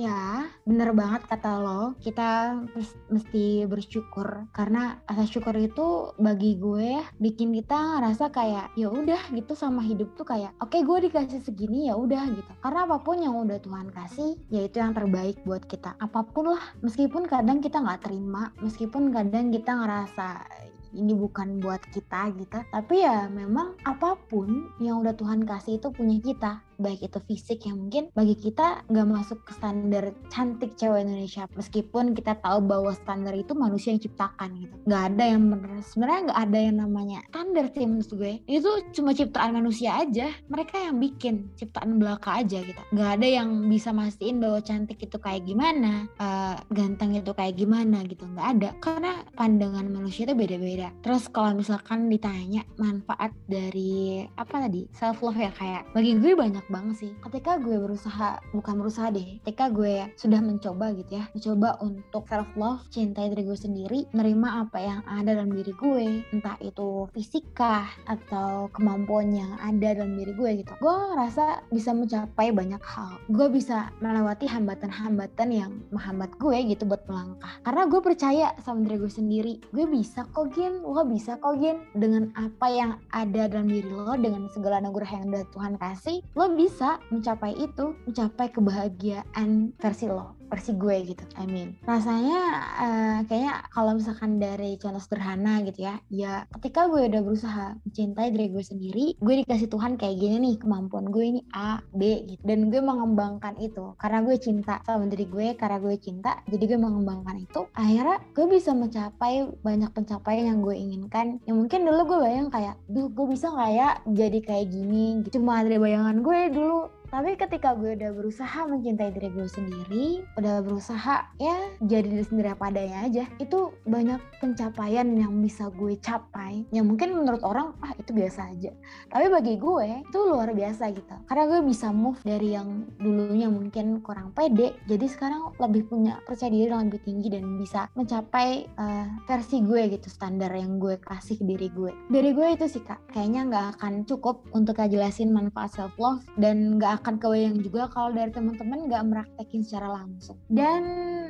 ya 0.03 0.42
bener 0.63 0.95
banget 0.95 1.27
kata 1.27 1.59
lo, 1.59 1.99
kita 1.99 2.63
mesti 3.11 3.67
bersyukur 3.67 4.47
karena 4.55 5.03
rasa 5.11 5.27
syukur 5.27 5.59
itu 5.59 6.15
bagi 6.23 6.55
gue 6.59 7.03
bikin 7.19 7.51
kita 7.51 7.99
ngerasa 7.99 8.31
kayak 8.31 8.71
ya 8.79 8.87
udah 8.87 9.19
gitu 9.35 9.59
sama 9.59 9.83
hidup 9.83 10.15
tuh 10.15 10.27
kayak 10.27 10.55
oke 10.63 10.71
okay, 10.71 10.87
gue 10.87 11.11
dikasih 11.11 11.43
segini 11.43 11.91
ya 11.91 11.99
udah 11.99 12.31
gitu. 12.31 12.53
Karena 12.63 12.87
apa 12.87 13.03
pun 13.03 13.19
yang 13.19 13.35
udah 13.43 13.59
Tuhan 13.59 13.91
kasih, 13.91 14.39
yaitu 14.55 14.79
yang 14.79 14.95
terbaik 14.95 15.43
buat 15.43 15.67
kita. 15.67 15.99
Apa 15.99 16.23
pun 16.23 16.55
lah, 16.55 16.65
meskipun 16.81 17.27
kadang 17.27 17.59
kita 17.59 17.83
nggak 17.83 18.07
terima, 18.07 18.55
meskipun 18.63 19.11
kadang 19.11 19.51
kita 19.51 19.75
ngerasa 19.75 20.47
ini 20.93 21.17
bukan 21.17 21.59
buat 21.59 21.81
kita 21.91 22.33
gitu. 22.37 22.59
Tapi 22.69 22.95
ya 23.01 23.27
memang 23.33 23.75
apa 23.89 24.15
pun 24.29 24.69
yang 24.79 25.01
udah 25.01 25.17
Tuhan 25.17 25.49
kasih 25.49 25.81
itu 25.81 25.89
punya 25.91 26.21
kita 26.21 26.61
baik 26.79 27.05
itu 27.07 27.19
fisik 27.29 27.69
yang 27.69 27.89
mungkin 27.89 28.09
bagi 28.13 28.37
kita 28.37 28.87
nggak 28.89 29.09
masuk 29.09 29.39
ke 29.45 29.53
standar 29.57 30.13
cantik 30.29 30.75
cewek 30.77 31.05
Indonesia. 31.05 31.45
Meskipun 31.55 32.17
kita 32.17 32.39
tahu 32.41 32.65
bahwa 32.65 32.93
standar 32.97 33.35
itu 33.37 33.53
manusia 33.57 33.93
yang 33.93 34.03
ciptakan 34.03 34.51
gitu. 34.61 34.75
Nggak 34.89 35.03
ada 35.15 35.25
yang 35.25 35.43
bener. 35.49 35.71
Sebenarnya 35.85 36.21
nggak 36.31 36.41
ada 36.49 36.59
yang 36.59 36.77
namanya 36.79 37.19
standar 37.29 37.65
sih 37.73 37.85
menurut 37.85 38.13
gue. 38.13 38.33
Itu 38.49 38.71
cuma 38.97 39.11
ciptaan 39.13 39.53
manusia 39.55 39.91
aja. 40.01 40.29
Mereka 40.49 40.75
yang 40.79 40.97
bikin 41.03 41.35
ciptaan 41.59 41.99
belaka 41.99 42.43
aja 42.43 42.59
gitu. 42.63 42.83
Nggak 42.95 43.11
ada 43.21 43.27
yang 43.27 43.49
bisa 43.69 43.91
mastiin 43.91 44.39
bahwa 44.39 44.61
cantik 44.63 44.99
itu 45.03 45.17
kayak 45.19 45.43
gimana 45.47 46.07
uh, 46.19 46.57
ganteng 46.73 47.19
itu 47.19 47.33
kayak 47.35 47.55
gimana 47.59 48.03
gitu. 48.07 48.25
Nggak 48.27 48.49
ada. 48.59 48.69
Karena 48.81 49.13
pandangan 49.37 49.87
manusia 49.89 50.25
itu 50.29 50.35
beda-beda. 50.37 50.95
Terus 51.03 51.29
kalau 51.29 51.57
misalkan 51.57 52.09
ditanya 52.09 52.65
manfaat 52.79 53.35
dari 53.47 54.25
apa 54.37 54.69
tadi 54.69 54.87
self 54.95 55.23
love 55.23 55.39
ya 55.39 55.51
kayak 55.55 55.89
bagi 55.93 56.17
gue 56.19 56.33
banyak 56.35 56.62
banget 56.71 57.09
sih. 57.09 57.13
Ketika 57.23 57.59
gue 57.59 57.77
berusaha 57.79 58.43
bukan 58.55 58.75
berusaha 58.79 59.09
deh 59.11 59.43
ketika 59.43 59.73
gue 59.73 60.07
sudah 60.15 60.41
mencoba 60.43 60.95
gitu 60.95 61.19
ya 61.19 61.25
mencoba 61.33 61.81
untuk 61.83 62.25
self 62.29 62.51
love 62.55 62.85
cintai 62.93 63.33
diri 63.33 63.49
gue 63.49 63.59
sendiri 63.59 63.99
menerima 64.13 64.49
apa 64.69 64.79
yang 64.79 65.01
ada 65.09 65.35
dalam 65.35 65.51
diri 65.51 65.73
gue 65.75 66.23
entah 66.31 66.57
itu 66.61 67.09
fisika 67.11 67.89
atau 68.07 68.69
kemampuan 68.71 69.33
yang 69.33 69.57
ada 69.59 69.97
dalam 69.97 70.15
diri 70.15 70.33
gue 70.37 70.51
gitu 70.63 70.73
gue 70.79 70.95
ngerasa 71.15 71.67
bisa 71.73 71.91
mencapai 71.97 72.53
banyak 72.53 72.83
hal. 72.85 73.19
Gue 73.33 73.49
bisa 73.49 73.91
melewati 74.05 74.47
hambatan-hambatan 74.47 75.49
yang 75.51 75.73
menghambat 75.91 76.31
gue 76.37 76.59
gitu 76.69 76.85
buat 76.85 77.03
melangkah. 77.09 77.59
Karena 77.65 77.83
gue 77.89 78.01
percaya 78.05 78.47
sama 78.61 78.85
diri 78.85 78.97
gue 79.01 79.13
sendiri 79.13 79.55
gue 79.73 79.87
bisa 79.89 80.29
kok 80.31 80.53
Gin. 80.53 80.85
Lo 80.85 81.03
bisa 81.09 81.41
kok 81.41 81.57
Gin. 81.59 81.81
Dengan 81.97 82.29
apa 82.37 82.67
yang 82.69 83.01
ada 83.11 83.49
dalam 83.49 83.69
diri 83.71 83.89
lo 83.89 84.15
dengan 84.19 84.47
segala 84.53 84.83
anugerah 84.83 85.11
yang 85.19 85.25
udah 85.33 85.45
Tuhan 85.55 85.75
kasih 85.81 86.21
lo 86.37 86.52
bisa 86.55 87.01
mencapai 87.09 87.57
itu, 87.57 87.97
mencapai 88.05 88.53
kebahagiaan 88.53 89.73
versi 89.79 90.07
lo 90.09 90.42
versi 90.53 90.77
gue 90.77 91.17
gitu 91.17 91.25
I 91.41 91.49
mean. 91.49 91.81
Rasanya 91.89 92.41
uh, 92.77 93.19
kayaknya 93.25 93.65
kalau 93.73 93.97
misalkan 93.97 94.37
dari 94.37 94.77
contoh 94.77 95.01
sederhana 95.01 95.65
gitu 95.65 95.89
ya 95.89 95.97
ya 96.13 96.45
ketika 96.61 96.93
gue 96.93 97.09
udah 97.09 97.25
berusaha 97.25 97.81
mencintai 97.89 98.37
diri 98.37 98.53
gue 98.53 98.61
sendiri 98.61 99.07
gue 99.17 99.35
dikasih 99.41 99.73
Tuhan 99.73 99.97
kayak 99.97 100.21
gini 100.21 100.37
nih 100.45 100.55
kemampuan 100.61 101.09
gue 101.09 101.25
ini 101.25 101.41
A 101.57 101.81
B 101.97 102.29
gitu. 102.29 102.45
Dan 102.45 102.69
gue 102.69 102.85
mengembangkan 102.85 103.57
itu 103.65 103.97
karena 103.97 104.21
gue 104.21 104.37
cinta 104.37 104.85
sama 104.85 105.09
diri 105.09 105.25
gue 105.25 105.57
karena 105.57 105.81
gue 105.81 105.97
cinta 105.97 106.45
jadi 106.45 106.77
gue 106.77 106.79
mengembangkan 106.79 107.41
itu 107.41 107.65
akhirnya 107.73 108.21
gue 108.37 108.47
bisa 108.53 108.77
mencapai 108.77 109.49
banyak 109.65 109.89
pencapaian 109.97 110.53
yang 110.53 110.61
gue 110.61 110.77
inginkan. 110.77 111.41
Yang 111.49 111.57
mungkin 111.57 111.81
dulu 111.89 112.01
gue 112.13 112.19
bayang 112.29 112.53
kayak 112.53 112.77
duh 112.93 113.09
gue 113.09 113.27
bisa 113.33 113.49
nggak 113.49 113.73
ya 113.73 113.89
jadi 114.05 114.39
kayak 114.45 114.67
gini? 114.69 115.25
Gitu. 115.25 115.41
Cuma 115.41 115.65
ada 115.65 115.73
bayangan 115.81 116.21
gue 116.21 116.41
dulu 116.53 116.91
tapi 117.13 117.37
ketika 117.37 117.77
gue 117.77 117.93
udah 117.93 118.11
berusaha 118.17 118.65
mencintai 118.65 119.13
diri 119.13 119.29
gue 119.29 119.45
sendiri 119.45 120.07
udah 120.41 120.65
berusaha 120.65 121.29
ya 121.37 121.57
jadi 121.85 122.09
diri 122.09 122.25
sendiri 122.25 122.49
apa 122.57 122.73
adanya 122.73 123.05
aja 123.05 123.25
itu 123.37 123.69
banyak 123.85 124.17
pencapaian 124.41 125.05
yang 125.13 125.37
bisa 125.45 125.69
gue 125.69 125.95
capai. 126.01 126.65
Yang 126.73 126.87
mungkin 126.89 127.09
menurut 127.21 127.43
orang 127.45 127.77
ah 127.85 127.93
itu 127.99 128.17
biasa 128.17 128.55
aja. 128.55 128.73
Tapi 129.13 129.27
bagi 129.29 129.55
gue 129.61 130.09
itu 130.09 130.19
luar 130.19 130.51
biasa 130.57 130.89
gitu. 130.97 131.15
Karena 131.29 131.45
gue 131.53 131.61
bisa 131.69 131.93
move 131.93 132.19
dari 132.25 132.57
yang 132.57 132.89
dulunya 132.97 133.53
mungkin 133.53 134.01
kurang 134.01 134.33
pede 134.33 134.73
jadi 134.89 135.05
sekarang 135.05 135.53
lebih 135.61 135.91
punya 135.91 136.19
percaya 136.25 136.49
diri 136.49 136.73
yang 136.73 136.89
lebih 136.89 137.05
tinggi 137.05 137.29
dan 137.29 137.45
bisa 137.61 137.91
mencapai 137.93 138.65
uh, 138.81 139.07
versi 139.29 139.61
gue 139.61 139.93
gitu 139.93 140.09
standar 140.09 140.51
yang 140.57 140.81
gue 140.81 140.97
kasih 141.03 141.37
ke 141.37 141.45
diri 141.45 141.69
gue. 141.69 141.93
Dari 142.09 142.31
gue 142.33 142.49
itu 142.57 142.67
sih 142.71 142.83
kak 142.83 143.13
kayaknya 143.13 143.47
nggak 143.51 143.67
akan 143.79 144.09
cukup 144.09 144.47
untuk 144.57 144.81
ngejelasin 144.81 145.35
manfaat 145.35 145.77
self 145.77 145.93
love 146.01 146.25
dan 146.41 146.79
nggak 146.81 147.02
akan 147.03 147.19
kebayang 147.19 147.59
juga 147.59 147.91
kalau 147.91 148.15
dari 148.15 148.31
teman-teman 148.31 148.87
nggak 148.87 149.03
meraktekin 149.11 149.67
secara 149.67 149.91
langsung. 149.91 150.39
Dan 150.47 150.83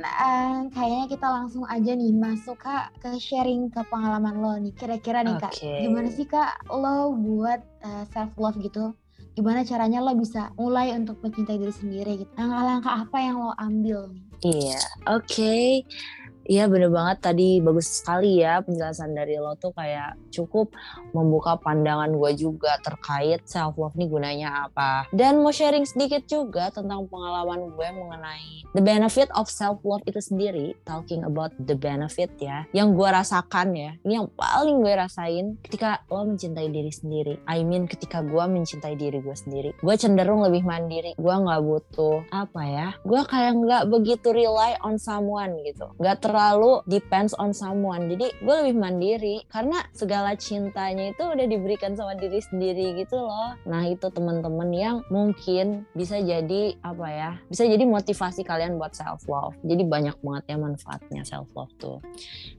uh, 0.04 0.68
kayaknya 0.68 1.06
kita 1.08 1.26
langsung 1.32 1.64
aja 1.64 1.96
nih 1.96 2.12
masuk 2.12 2.61
kak 2.61 2.92
ke 3.00 3.16
sharing 3.16 3.72
ke 3.72 3.80
pengalaman 3.88 4.37
lo 4.37 4.52
nih. 4.61 4.76
Kira-kira 4.76 5.24
nih 5.24 5.40
kak, 5.40 5.56
gimana 5.56 6.12
sih 6.12 6.28
kak 6.28 6.68
lo 6.68 7.16
buat 7.16 7.64
uh, 7.80 7.88
eh, 7.88 8.04
self 8.12 8.37
love 8.37 8.61
gitu? 8.61 8.92
Gimana 9.32 9.64
caranya 9.64 10.04
lo 10.04 10.12
bisa 10.12 10.52
mulai 10.61 10.92
untuk 10.92 11.16
mencintai 11.24 11.56
diri 11.56 11.72
sendiri 11.72 12.12
gitu? 12.20 12.30
Langkah-langkah 12.37 13.08
apa 13.08 13.16
yang 13.16 13.40
lo 13.40 13.56
ambil 13.56 14.12
nih? 14.12 14.24
Iya, 14.42 14.76
yeah, 14.76 14.87
oke. 15.08 15.24
Okay 15.24 15.88
Iya 16.42 16.66
bener 16.66 16.90
banget 16.90 17.22
tadi 17.22 17.62
bagus 17.62 18.02
sekali 18.02 18.42
ya 18.42 18.59
penjelasan 18.66 19.14
dari 19.14 19.38
lo 19.38 19.55
tuh 19.55 19.70
kayak 19.74 20.18
cukup 20.35 20.74
membuka 21.14 21.55
pandangan 21.61 22.11
gue 22.11 22.31
juga 22.35 22.78
terkait 22.83 23.44
self 23.46 23.78
love 23.78 23.94
nih 23.94 24.09
gunanya 24.11 24.48
apa. 24.66 25.07
Dan 25.14 25.44
mau 25.44 25.55
sharing 25.55 25.87
sedikit 25.87 26.26
juga 26.26 26.74
tentang 26.74 27.07
pengalaman 27.07 27.70
gue 27.72 27.88
mengenai 27.94 28.66
the 28.74 28.83
benefit 28.83 29.28
of 29.37 29.46
self 29.46 29.78
love 29.87 30.02
itu 30.09 30.18
sendiri. 30.18 30.74
Talking 30.83 31.22
about 31.22 31.52
the 31.61 31.76
benefit 31.76 32.33
ya, 32.40 32.64
yang 32.74 32.96
gue 32.96 33.07
rasakan 33.07 33.76
ya, 33.76 33.90
ini 34.02 34.18
yang 34.18 34.28
paling 34.35 34.83
gue 34.83 34.94
rasain 34.96 35.57
ketika 35.62 36.02
lo 36.11 36.26
mencintai 36.26 36.68
diri 36.72 36.92
sendiri. 36.92 37.38
I 37.46 37.62
mean 37.62 37.87
ketika 37.87 38.24
gue 38.24 38.44
mencintai 38.44 38.96
diri 38.98 39.20
gue 39.20 39.37
sendiri, 39.37 39.70
gue 39.78 39.94
cenderung 39.94 40.42
lebih 40.42 40.64
mandiri. 40.66 41.14
Gue 41.14 41.35
nggak 41.35 41.62
butuh 41.62 42.24
apa 42.33 42.62
ya, 42.64 42.88
gue 43.05 43.22
kayak 43.28 43.52
nggak 43.57 43.83
begitu 43.92 44.28
rely 44.33 44.74
on 44.83 44.96
someone 44.96 45.55
gitu, 45.62 45.92
nggak 46.00 46.18
terlalu 46.33 46.81
depends 46.88 47.37
on 47.37 47.53
someone. 47.53 48.09
Jadi 48.09 48.33
gue 48.40 48.55
lebih 48.64 48.77
mandiri 48.81 49.45
karena 49.53 49.85
segala 49.92 50.33
cintanya 50.33 51.12
itu 51.12 51.21
udah 51.21 51.45
diberikan 51.45 51.92
sama 51.92 52.16
diri 52.16 52.40
sendiri 52.40 52.97
gitu 52.97 53.21
loh. 53.21 53.53
Nah 53.68 53.85
itu 53.85 54.09
teman-teman 54.09 54.73
yang 54.73 54.97
mungkin 55.12 55.85
bisa 55.92 56.16
jadi 56.25 56.81
apa 56.81 57.07
ya, 57.12 57.31
bisa 57.53 57.68
jadi 57.68 57.85
motivasi 57.85 58.49
kalian 58.49 58.81
buat 58.81 58.97
self 58.97 59.29
love. 59.29 59.53
Jadi 59.61 59.85
banyak 59.85 60.16
banget 60.25 60.45
ya 60.49 60.57
manfaatnya 60.57 61.23
self 61.29 61.53
love 61.53 61.68
tuh. 61.77 62.01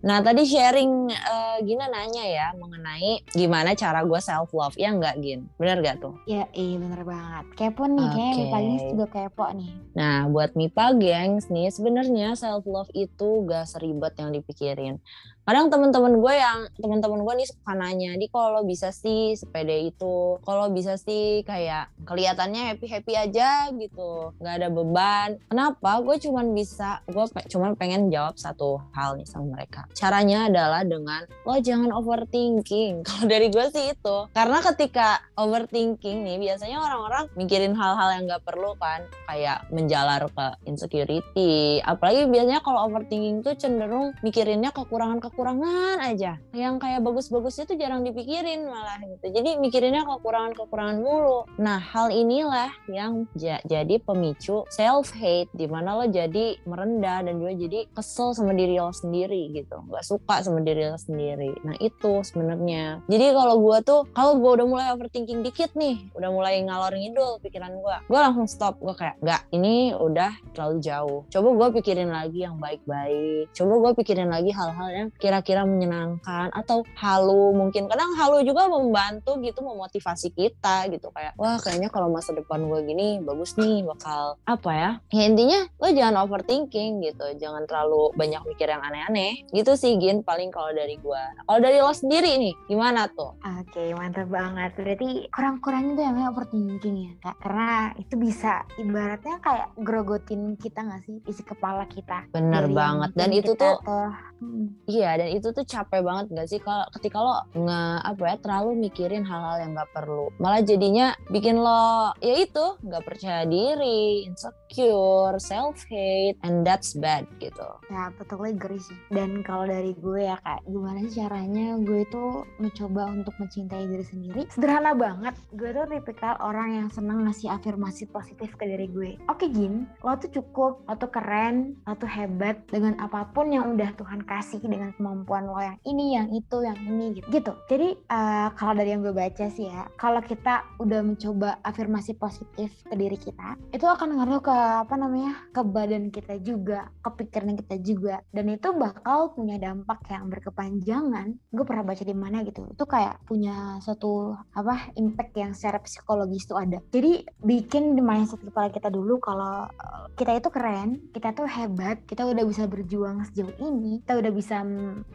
Nah 0.05 0.21
tadi 0.21 0.45
sharing 0.45 1.09
uh, 1.09 1.57
Gina 1.65 1.89
nanya 1.89 2.29
ya 2.29 2.47
mengenai 2.53 3.25
gimana 3.33 3.73
cara 3.73 4.05
gue 4.05 4.21
self 4.21 4.53
love. 4.53 4.77
Ya 4.77 4.93
enggak 4.93 5.17
Gin? 5.17 5.49
Bener 5.57 5.81
gak 5.81 5.97
tuh? 5.97 6.13
Ya 6.29 6.45
iya 6.53 6.77
bener 6.77 7.01
banget. 7.01 7.45
Kepo 7.57 7.89
nih, 7.89 8.05
okay. 8.05 8.13
kayaknya 8.13 8.37
Mipa 8.37 8.59
Gengs 8.61 8.85
juga 8.93 9.05
kepo 9.09 9.45
nih. 9.49 9.71
Nah 9.97 10.29
buat 10.29 10.51
Mipa 10.53 10.85
Gengs 10.93 11.49
nih 11.49 11.73
sebenarnya 11.73 12.37
self 12.37 12.69
love 12.69 12.93
itu 12.93 13.29
gak 13.49 13.62
seribet 13.65 14.13
yang 14.19 14.31
dipikirin 14.31 14.99
kadang 15.43 15.67
teman-teman 15.67 16.23
gue 16.23 16.33
yang 16.39 16.59
teman-teman 16.79 17.19
gue 17.27 17.33
nih 17.43 17.47
suka 17.51 17.73
nanya 17.75 18.11
di 18.15 18.31
kalau 18.31 18.63
bisa 18.63 18.95
sih 18.95 19.35
sepeda 19.35 19.75
itu? 19.75 20.39
Kalau 20.39 20.71
bisa 20.71 20.95
sih 20.95 21.43
kayak 21.43 21.91
kelihatannya 22.07 22.73
happy 22.73 22.87
happy 22.87 23.13
aja 23.19 23.67
gitu 23.75 24.31
nggak 24.39 24.55
ada 24.63 24.69
beban. 24.71 25.29
Kenapa? 25.51 25.99
Gue 25.99 26.15
cuman 26.19 26.55
bisa 26.55 27.03
gue 27.11 27.25
pe 27.29 27.43
cuman 27.51 27.75
pengen 27.75 28.07
jawab 28.07 28.39
satu 28.39 28.79
hal 28.95 29.19
nih 29.19 29.27
sama 29.27 29.59
mereka. 29.59 29.83
Caranya 29.91 30.47
adalah 30.47 30.87
dengan 30.87 31.27
lo 31.43 31.59
jangan 31.59 31.91
overthinking. 31.91 33.01
Kalau 33.07 33.25
dari 33.27 33.51
gue 33.51 33.65
sih 33.69 33.91
itu. 33.91 34.17
Karena 34.31 34.63
ketika 34.63 35.19
overthinking 35.35 36.23
nih 36.23 36.37
biasanya 36.39 36.79
orang-orang 36.79 37.27
mikirin 37.35 37.75
hal-hal 37.75 38.09
yang 38.15 38.23
nggak 38.31 38.47
perlu 38.47 38.79
kan 38.79 39.03
kayak 39.27 39.67
menjalar 39.69 40.23
ke 40.31 40.47
insecurity. 40.63 41.83
Apalagi 41.83 42.31
biasanya 42.31 42.63
kalau 42.63 42.87
overthinking 42.87 43.43
tuh 43.43 43.59
cenderung 43.59 44.15
mikirinnya 44.23 44.71
kekurangan 44.71 45.03
kekurangan 45.03 45.19
kekurangan 45.33 45.97
aja. 46.13 46.37
Yang 46.53 46.75
kayak 46.77 47.01
bagus-bagus 47.01 47.57
itu 47.65 47.73
jarang 47.73 48.05
dipikirin 48.05 48.69
malah 48.69 49.01
gitu. 49.01 49.33
Jadi 49.33 49.57
mikirinnya 49.57 50.05
kekurangan-kekurangan 50.05 51.01
mulu. 51.01 51.49
Nah 51.57 51.81
hal 51.81 52.13
inilah 52.13 52.69
yang 52.85 53.25
ja 53.33 53.57
jadi 53.65 53.97
pemicu 53.97 54.69
self 54.69 55.09
hate 55.17 55.49
di 55.57 55.65
mana 55.65 55.97
lo 55.97 56.05
jadi 56.05 56.61
merendah 56.69 57.25
dan 57.25 57.41
juga 57.41 57.53
jadi 57.57 57.89
kesel 57.97 58.37
sama 58.37 58.53
diri 58.53 58.77
lo 58.77 58.93
sendiri 58.93 59.49
gitu. 59.57 59.81
Nggak 59.89 60.05
suka 60.05 60.45
sama 60.45 60.61
diri 60.61 60.85
lo 60.85 61.01
sendiri. 61.01 61.57
Nah 61.65 61.81
itu 61.81 62.21
sebenarnya. 62.21 63.01
Jadi 63.09 63.25
kalau 63.33 63.57
gue 63.57 63.77
tuh 63.81 64.01
kalau 64.13 64.37
gue 64.37 64.51
udah 64.61 64.67
mulai 64.69 64.87
overthinking 64.93 65.41
dikit 65.41 65.73
nih 65.73 66.13
udah 66.13 66.29
mulai 66.29 66.61
ngalor 66.61 66.93
ngidul 66.93 67.41
pikiran 67.41 67.73
gue 67.73 67.95
gue 68.05 68.19
langsung 68.21 68.45
stop. 68.45 68.77
Gue 68.77 68.93
kayak 68.93 69.17
nggak 69.17 69.49
ini 69.49 69.97
udah 69.97 70.29
terlalu 70.53 70.77
jauh. 70.77 71.19
Coba 71.33 71.49
gue 71.57 71.81
pikirin 71.81 72.13
lagi 72.13 72.45
yang 72.45 72.61
baik-baik. 72.61 73.49
Coba 73.57 73.73
gue 73.81 73.91
pikirin 73.97 74.29
lagi 74.29 74.53
hal-hal 74.53 74.89
yang 74.93 75.09
kira-kira 75.23 75.63
menyenangkan 75.63 76.51
atau 76.51 76.83
halu 76.99 77.55
mungkin. 77.55 77.87
Kadang 77.87 78.11
halu 78.19 78.43
juga 78.43 78.67
membantu 78.67 79.39
gitu 79.39 79.63
memotivasi 79.63 80.35
kita 80.35 80.91
gitu. 80.91 81.07
Kayak 81.15 81.39
wah 81.39 81.55
kayaknya 81.63 81.87
kalau 81.87 82.11
masa 82.11 82.35
depan 82.35 82.67
gue 82.67 82.83
gini 82.83 83.23
bagus 83.23 83.55
nih 83.55 83.87
bakal 83.87 84.35
apa 84.43 84.71
ya? 84.75 84.91
Ya 85.15 85.23
intinya 85.31 85.63
lo 85.79 85.87
jangan 85.95 86.27
overthinking 86.27 86.99
gitu. 86.99 87.39
Jangan 87.39 87.63
terlalu 87.63 88.11
banyak 88.19 88.43
mikir 88.43 88.67
yang 88.67 88.83
aneh-aneh. 88.83 89.47
Gitu 89.55 89.71
sih 89.79 89.95
Gin 89.95 90.27
paling 90.27 90.51
kalau 90.51 90.75
dari 90.75 90.99
gue 90.99 91.23
kalau 91.47 91.59
dari 91.63 91.79
lo 91.79 91.95
sendiri 91.95 92.35
nih 92.35 92.53
gimana 92.67 93.07
tuh? 93.07 93.39
Oke 93.39 93.79
okay, 93.79 93.87
mantap 93.95 94.27
banget. 94.27 94.75
Berarti 94.75 95.31
kurang-kurangnya 95.31 95.93
tuh 95.95 96.03
yang 96.03 96.17
overthinking 96.35 96.95
ya 96.99 97.13
kak? 97.23 97.35
Karena 97.39 97.95
itu 97.95 98.19
bisa 98.19 98.67
ibaratnya 98.75 99.39
kayak 99.39 99.71
grogotin 99.79 100.59
kita 100.59 100.83
nggak 100.83 101.01
sih? 101.07 101.15
Isi 101.29 101.47
kepala 101.47 101.87
kita. 101.87 102.27
Bener 102.35 102.67
banget. 102.67 103.15
Dan 103.15 103.29
itu 103.31 103.55
tuh, 103.55 103.79
tuh 103.79 104.09
hmm. 104.43 104.89
iya 104.89 105.12
dan 105.17 105.29
itu 105.31 105.49
tuh 105.53 105.65
capek 105.65 106.01
banget 106.03 106.25
gak 106.33 106.47
sih? 106.49 106.59
Kalau 106.61 106.85
ketika 106.95 107.17
lo 107.19 107.35
nge 107.55 107.81
apa 108.03 108.23
ya 108.23 108.35
terlalu 108.41 108.71
mikirin 108.89 109.23
hal-hal 109.23 109.57
yang 109.63 109.71
gak 109.77 109.91
perlu. 109.93 110.29
Malah 110.37 110.61
jadinya 110.65 111.15
bikin 111.29 111.59
lo 111.59 112.13
ya 112.19 112.35
itu 112.43 112.65
nggak 112.83 113.03
percaya 113.05 113.43
diri 113.47 114.27
insecure 114.27 115.37
self 115.39 115.81
hate 115.89 116.37
and 116.43 116.65
that's 116.67 116.93
bad 116.97 117.27
gitu. 117.37 117.65
Ya 117.89 118.09
betul 118.15 118.43
agree 118.45 118.81
sih. 118.81 118.97
Dan 119.09 119.41
kalau 119.45 119.69
dari 119.69 119.95
gue 119.97 120.27
ya 120.27 120.37
kak 120.41 120.65
gimana 120.67 121.05
sih 121.07 121.21
caranya 121.23 121.77
gue 121.81 122.03
itu 122.03 122.23
mencoba 122.59 123.09
untuk 123.11 123.35
mencintai 123.39 123.85
diri 123.87 124.05
sendiri? 124.05 124.41
Sederhana 124.51 124.93
banget. 124.93 125.35
Gue 125.53 125.71
tuh 125.71 125.85
tipikal 125.89 126.37
orang 126.41 126.83
yang 126.83 126.87
seneng 126.89 127.25
ngasih 127.25 127.49
afirmasi 127.53 128.09
positif 128.09 128.55
ke 128.57 128.65
diri 128.65 128.87
gue. 128.89 129.11
Oke 129.29 129.49
gin 129.49 129.85
lo 130.01 130.15
tuh 130.17 130.31
cukup 130.31 130.83
lo 130.85 130.93
tuh 130.97 131.11
keren 131.11 131.77
lo 131.85 131.93
tuh 131.97 132.09
hebat 132.09 132.59
dengan 132.69 132.97
apa 132.99 133.29
pun 133.31 133.49
yang 133.51 133.73
udah 133.73 133.93
Tuhan 133.97 134.25
kasih 134.25 134.61
dengan 134.63 134.91
kemampuan 135.03 135.51
lo 135.51 135.59
yang 135.59 135.75
ini 135.83 136.15
yang 136.15 136.31
itu 136.31 136.63
yang 136.63 136.79
ini 136.79 137.19
gitu. 137.19 137.27
Gitu. 137.27 137.51
Jadi 137.67 137.89
uh, 138.07 138.55
kalau 138.55 138.73
dari 138.79 138.95
yang 138.95 139.03
gue 139.03 139.11
baca 139.11 139.51
sih 139.51 139.67
ya 139.67 139.83
kalau 139.99 140.23
kita 140.23 140.63
udah 140.79 141.03
mencoba 141.03 141.59
afirmasi 141.59 142.15
positif 142.15 142.71
ke 142.87 142.95
diri 142.95 143.19
kita 143.19 143.59
itu 143.75 143.83
akan 143.83 144.15
ngaruh 144.15 144.39
ke 144.39 144.55
apa 144.87 144.95
namanya 144.95 145.35
ke 145.51 145.59
badan 145.59 146.07
kita 146.07 146.39
juga 146.39 146.87
ke 147.03 147.09
pikiran 147.19 147.59
kita 147.59 147.75
juga. 147.83 148.15
Dan 148.31 148.47
itu 148.47 148.71
bakal 148.71 149.35
punya 149.35 149.59
dampak 149.59 150.07
yang 150.07 150.31
berkepanjangan. 150.31 151.35
Gue 151.51 151.65
pernah 151.67 151.83
baca 151.83 152.03
di 152.07 152.15
mana 152.15 152.47
gitu. 152.47 152.63
Itu 152.71 152.87
kayak 152.87 153.27
punya 153.27 153.83
satu 153.83 154.39
apa 154.55 154.95
impact 154.95 155.35
yang 155.35 155.51
secara 155.51 155.83
psikologis 155.83 156.47
itu 156.47 156.55
ada. 156.55 156.79
Jadi 156.95 157.27
bikin 157.43 157.99
di 157.99 158.01
mindset 158.01 158.39
kepala 158.39 158.71
kita 158.71 158.87
dulu 158.87 159.19
kalau 159.19 159.67
eh, 159.67 160.03
kita 160.15 160.37
itu 160.37 160.49
keren 160.53 161.09
kita 161.09 161.33
tuh 161.33 161.49
hebat 161.49 161.99
kita 162.05 162.23
udah 162.23 162.45
bisa 162.45 162.69
berjuang 162.69 163.25
sejauh 163.25 163.53
ini 163.57 163.99
kita 164.05 164.21
udah 164.21 164.31
bisa 164.31 164.61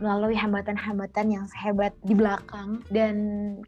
melalui 0.03 0.35
hambatan-hambatan 0.35 1.27
yang 1.31 1.45
sehebat 1.51 1.95
di 2.03 2.15
belakang. 2.15 2.83
Dan 2.91 3.17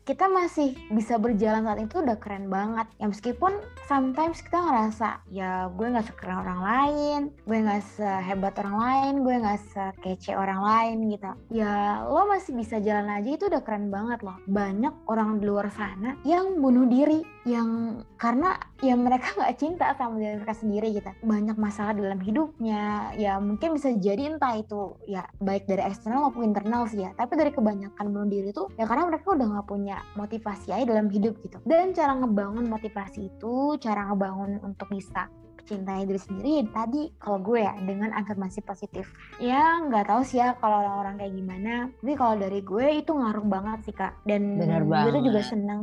kita 0.04 0.26
masih 0.26 0.74
bisa 0.90 1.16
berjalan 1.16 1.66
saat 1.66 1.80
itu 1.80 2.02
udah 2.02 2.18
keren 2.18 2.50
banget. 2.50 2.86
Ya 2.98 3.06
meskipun 3.06 3.52
sometimes 3.86 4.42
kita 4.42 4.58
ngerasa 4.58 5.22
ya 5.30 5.70
gue 5.70 5.86
nggak 5.86 6.06
sekeren 6.10 6.42
orang 6.46 6.60
lain 6.62 7.20
gue 7.46 7.58
nggak 7.58 7.82
sehebat 7.98 8.54
orang 8.62 8.76
lain 8.78 9.12
gue 9.26 9.34
nggak 9.40 9.60
sekece 9.72 10.34
orang 10.34 10.60
lain 10.62 10.96
gitu. 11.10 11.30
Ya 11.52 12.04
lo 12.06 12.26
masih 12.26 12.54
bisa 12.54 12.78
jalan 12.82 13.10
aja 13.10 13.30
itu 13.30 13.46
udah 13.46 13.62
keren 13.62 13.90
banget 13.90 14.22
loh. 14.22 14.38
Banyak 14.46 15.06
orang 15.10 15.38
di 15.42 15.44
luar 15.46 15.70
sana 15.74 16.18
yang 16.26 16.58
bunuh 16.62 16.86
diri 16.86 17.22
yang 17.50 18.02
karena 18.14 18.56
ya 18.78 18.94
mereka 18.94 19.32
nggak 19.38 19.54
cinta 19.58 19.92
sama 19.98 20.22
diri 20.22 20.38
mereka 20.38 20.54
sendiri 20.54 20.88
gitu. 20.94 21.10
Banyak 21.26 21.56
masalah 21.58 21.92
dalam 21.98 22.22
hidupnya. 22.22 23.10
Ya 23.18 23.42
mungkin 23.42 23.74
bisa 23.74 23.90
jadi 23.98 24.30
entah 24.30 24.54
itu 24.56 24.94
ya 25.10 25.26
baik 25.42 25.66
dari 25.66 25.82
eksternal 25.82 26.30
maupun 26.30 26.46
internal 26.46 26.86
sih 26.86 27.02
ya. 27.02 27.10
Tapi 27.18 27.34
dari 27.34 27.50
kebanyakan 27.50 28.04
bunuh 28.10 28.28
diri 28.30 28.54
itu 28.54 28.70
ya 28.78 28.86
karena 28.86 29.10
mereka 29.10 29.34
udah 29.34 29.46
nggak 29.58 29.66
punya 29.66 29.96
motivasi 30.14 30.70
aja 30.70 30.84
dalam 30.86 31.10
hidup 31.10 31.34
gitu. 31.42 31.58
Dan 31.66 31.92
cara 31.92 32.14
ngebangun 32.14 32.70
motivasi 32.70 33.34
itu 33.34 33.76
cara 33.82 34.06
ngebangun 34.08 34.62
untuk 34.62 34.86
bisa 34.94 35.26
cintai 35.70 36.02
diri 36.02 36.18
sendiri 36.18 36.66
tadi 36.74 37.14
kalau 37.22 37.38
gue 37.38 37.62
ya 37.62 37.78
dengan 37.78 38.10
afirmasi 38.10 38.58
positif. 38.66 39.06
Ya 39.38 39.78
nggak 39.86 40.10
tahu 40.10 40.26
sih 40.26 40.42
ya 40.42 40.58
kalau 40.58 40.82
orang-orang 40.82 41.22
kayak 41.22 41.34
gimana. 41.38 41.74
Tapi 42.02 42.12
kalau 42.18 42.34
dari 42.34 42.60
gue 42.66 42.86
itu 42.98 43.12
ngaruh 43.14 43.46
banget 43.46 43.78
sih 43.86 43.94
kak. 43.94 44.18
Dan 44.26 44.58
Bener 44.58 44.82
gue 44.82 45.10
tuh 45.14 45.22
juga 45.22 45.40
seneng. 45.46 45.82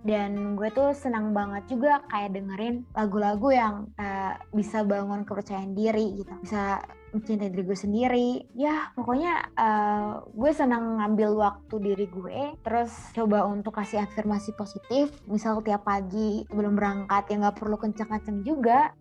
Dan 0.00 0.56
gue 0.56 0.68
tuh 0.72 0.96
senang 0.96 1.36
banget 1.36 1.68
juga 1.68 2.00
kayak 2.08 2.32
dengerin 2.32 2.88
lagu-lagu 2.96 3.48
yang 3.52 3.74
uh, 4.00 4.40
bisa 4.56 4.80
bangun 4.80 5.28
kepercayaan 5.28 5.76
diri 5.76 6.24
gitu. 6.24 6.32
Bisa 6.40 6.80
mencintai 7.10 7.50
diri 7.50 7.64
gue 7.66 7.78
sendiri. 7.78 8.30
Ya 8.56 8.88
pokoknya 8.96 9.52
uh, 9.58 10.24
gue 10.30 10.50
senang 10.56 11.02
ngambil 11.02 11.36
waktu 11.36 11.74
diri 11.82 12.06
gue 12.08 12.54
terus 12.64 12.94
coba 13.12 13.44
untuk 13.44 13.76
kasih 13.76 14.00
afirmasi 14.06 14.56
positif. 14.56 15.12
Misal 15.28 15.60
tiap 15.60 15.84
pagi 15.84 16.46
sebelum 16.48 16.72
berangkat 16.78 17.28
ya 17.28 17.36
nggak 17.44 17.58
perlu 17.58 17.76
kencang-kencang 17.76 18.40
juga 18.46 18.94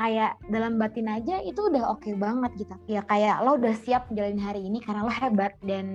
kayak 0.00 0.40
dalam 0.48 0.80
batin 0.80 1.12
aja 1.12 1.44
itu 1.44 1.60
udah 1.60 1.92
oke 1.92 2.00
okay 2.00 2.16
banget 2.16 2.64
gitu. 2.64 2.74
Ya 2.88 3.04
kayak 3.04 3.44
lo 3.44 3.60
udah 3.60 3.76
siap 3.76 4.08
jalanin 4.16 4.40
hari 4.40 4.64
ini 4.64 4.80
karena 4.80 5.04
lo 5.04 5.12
hebat 5.12 5.52
dan 5.60 5.86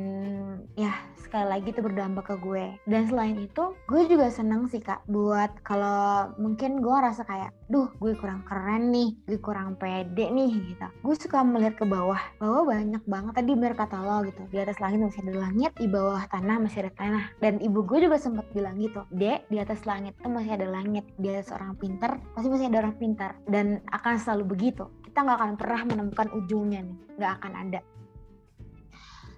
ya 0.77 0.93
sekali 1.17 1.49
lagi 1.49 1.73
itu 1.73 1.81
berdampak 1.81 2.29
ke 2.29 2.35
gue. 2.37 2.77
Dan 2.85 3.09
selain 3.09 3.41
itu 3.41 3.73
gue 3.89 4.01
juga 4.05 4.29
seneng 4.29 4.69
sih 4.69 4.79
kak 4.79 5.01
buat 5.09 5.49
kalau 5.65 6.29
mungkin 6.37 6.85
gue 6.85 6.93
rasa 6.93 7.25
kayak 7.25 7.49
duh 7.65 7.89
gue 7.97 8.13
kurang 8.17 8.45
keren 8.45 8.93
nih 8.93 9.17
gue 9.25 9.39
kurang 9.41 9.73
pede 9.79 10.29
nih 10.29 10.51
gitu. 10.73 10.87
Gue 11.01 11.15
suka 11.17 11.41
melihat 11.41 11.81
ke 11.81 11.85
bawah 11.85 12.19
bawah 12.37 12.63
banyak 12.69 13.01
banget 13.09 13.33
tadi 13.33 13.51
bener 13.57 13.73
kata 13.73 13.97
lo 14.01 14.21
gitu. 14.27 14.41
Di 14.53 14.57
atas 14.61 14.77
langit 14.77 15.01
masih 15.01 15.21
ada 15.25 15.35
langit 15.49 15.71
di 15.77 15.87
bawah 15.89 16.21
tanah 16.29 16.57
masih 16.61 16.85
ada 16.85 16.93
tanah. 16.93 17.25
Dan 17.41 17.57
ibu 17.61 17.81
gue 17.81 18.05
juga 18.05 18.21
sempat 18.21 18.45
bilang 18.53 18.77
gitu 18.77 19.01
dek 19.13 19.49
di 19.49 19.57
atas 19.57 19.81
langit 19.89 20.13
tuh 20.21 20.29
masih 20.29 20.53
ada 20.53 20.67
langit 20.69 21.05
di 21.17 21.27
atas 21.33 21.49
orang 21.53 21.73
pintar 21.77 22.21
pasti 22.37 22.47
masih 22.51 22.69
ada 22.69 22.85
orang 22.85 22.95
pintar. 23.01 23.31
Dan 23.49 23.81
akan 23.89 24.15
selalu 24.21 24.57
begitu. 24.57 24.85
Kita 25.05 25.25
nggak 25.25 25.37
akan 25.41 25.51
pernah 25.55 25.81
menemukan 25.87 26.27
ujungnya 26.35 26.85
nih 26.85 26.97
nggak 27.15 27.33
akan 27.41 27.53
ada 27.55 27.79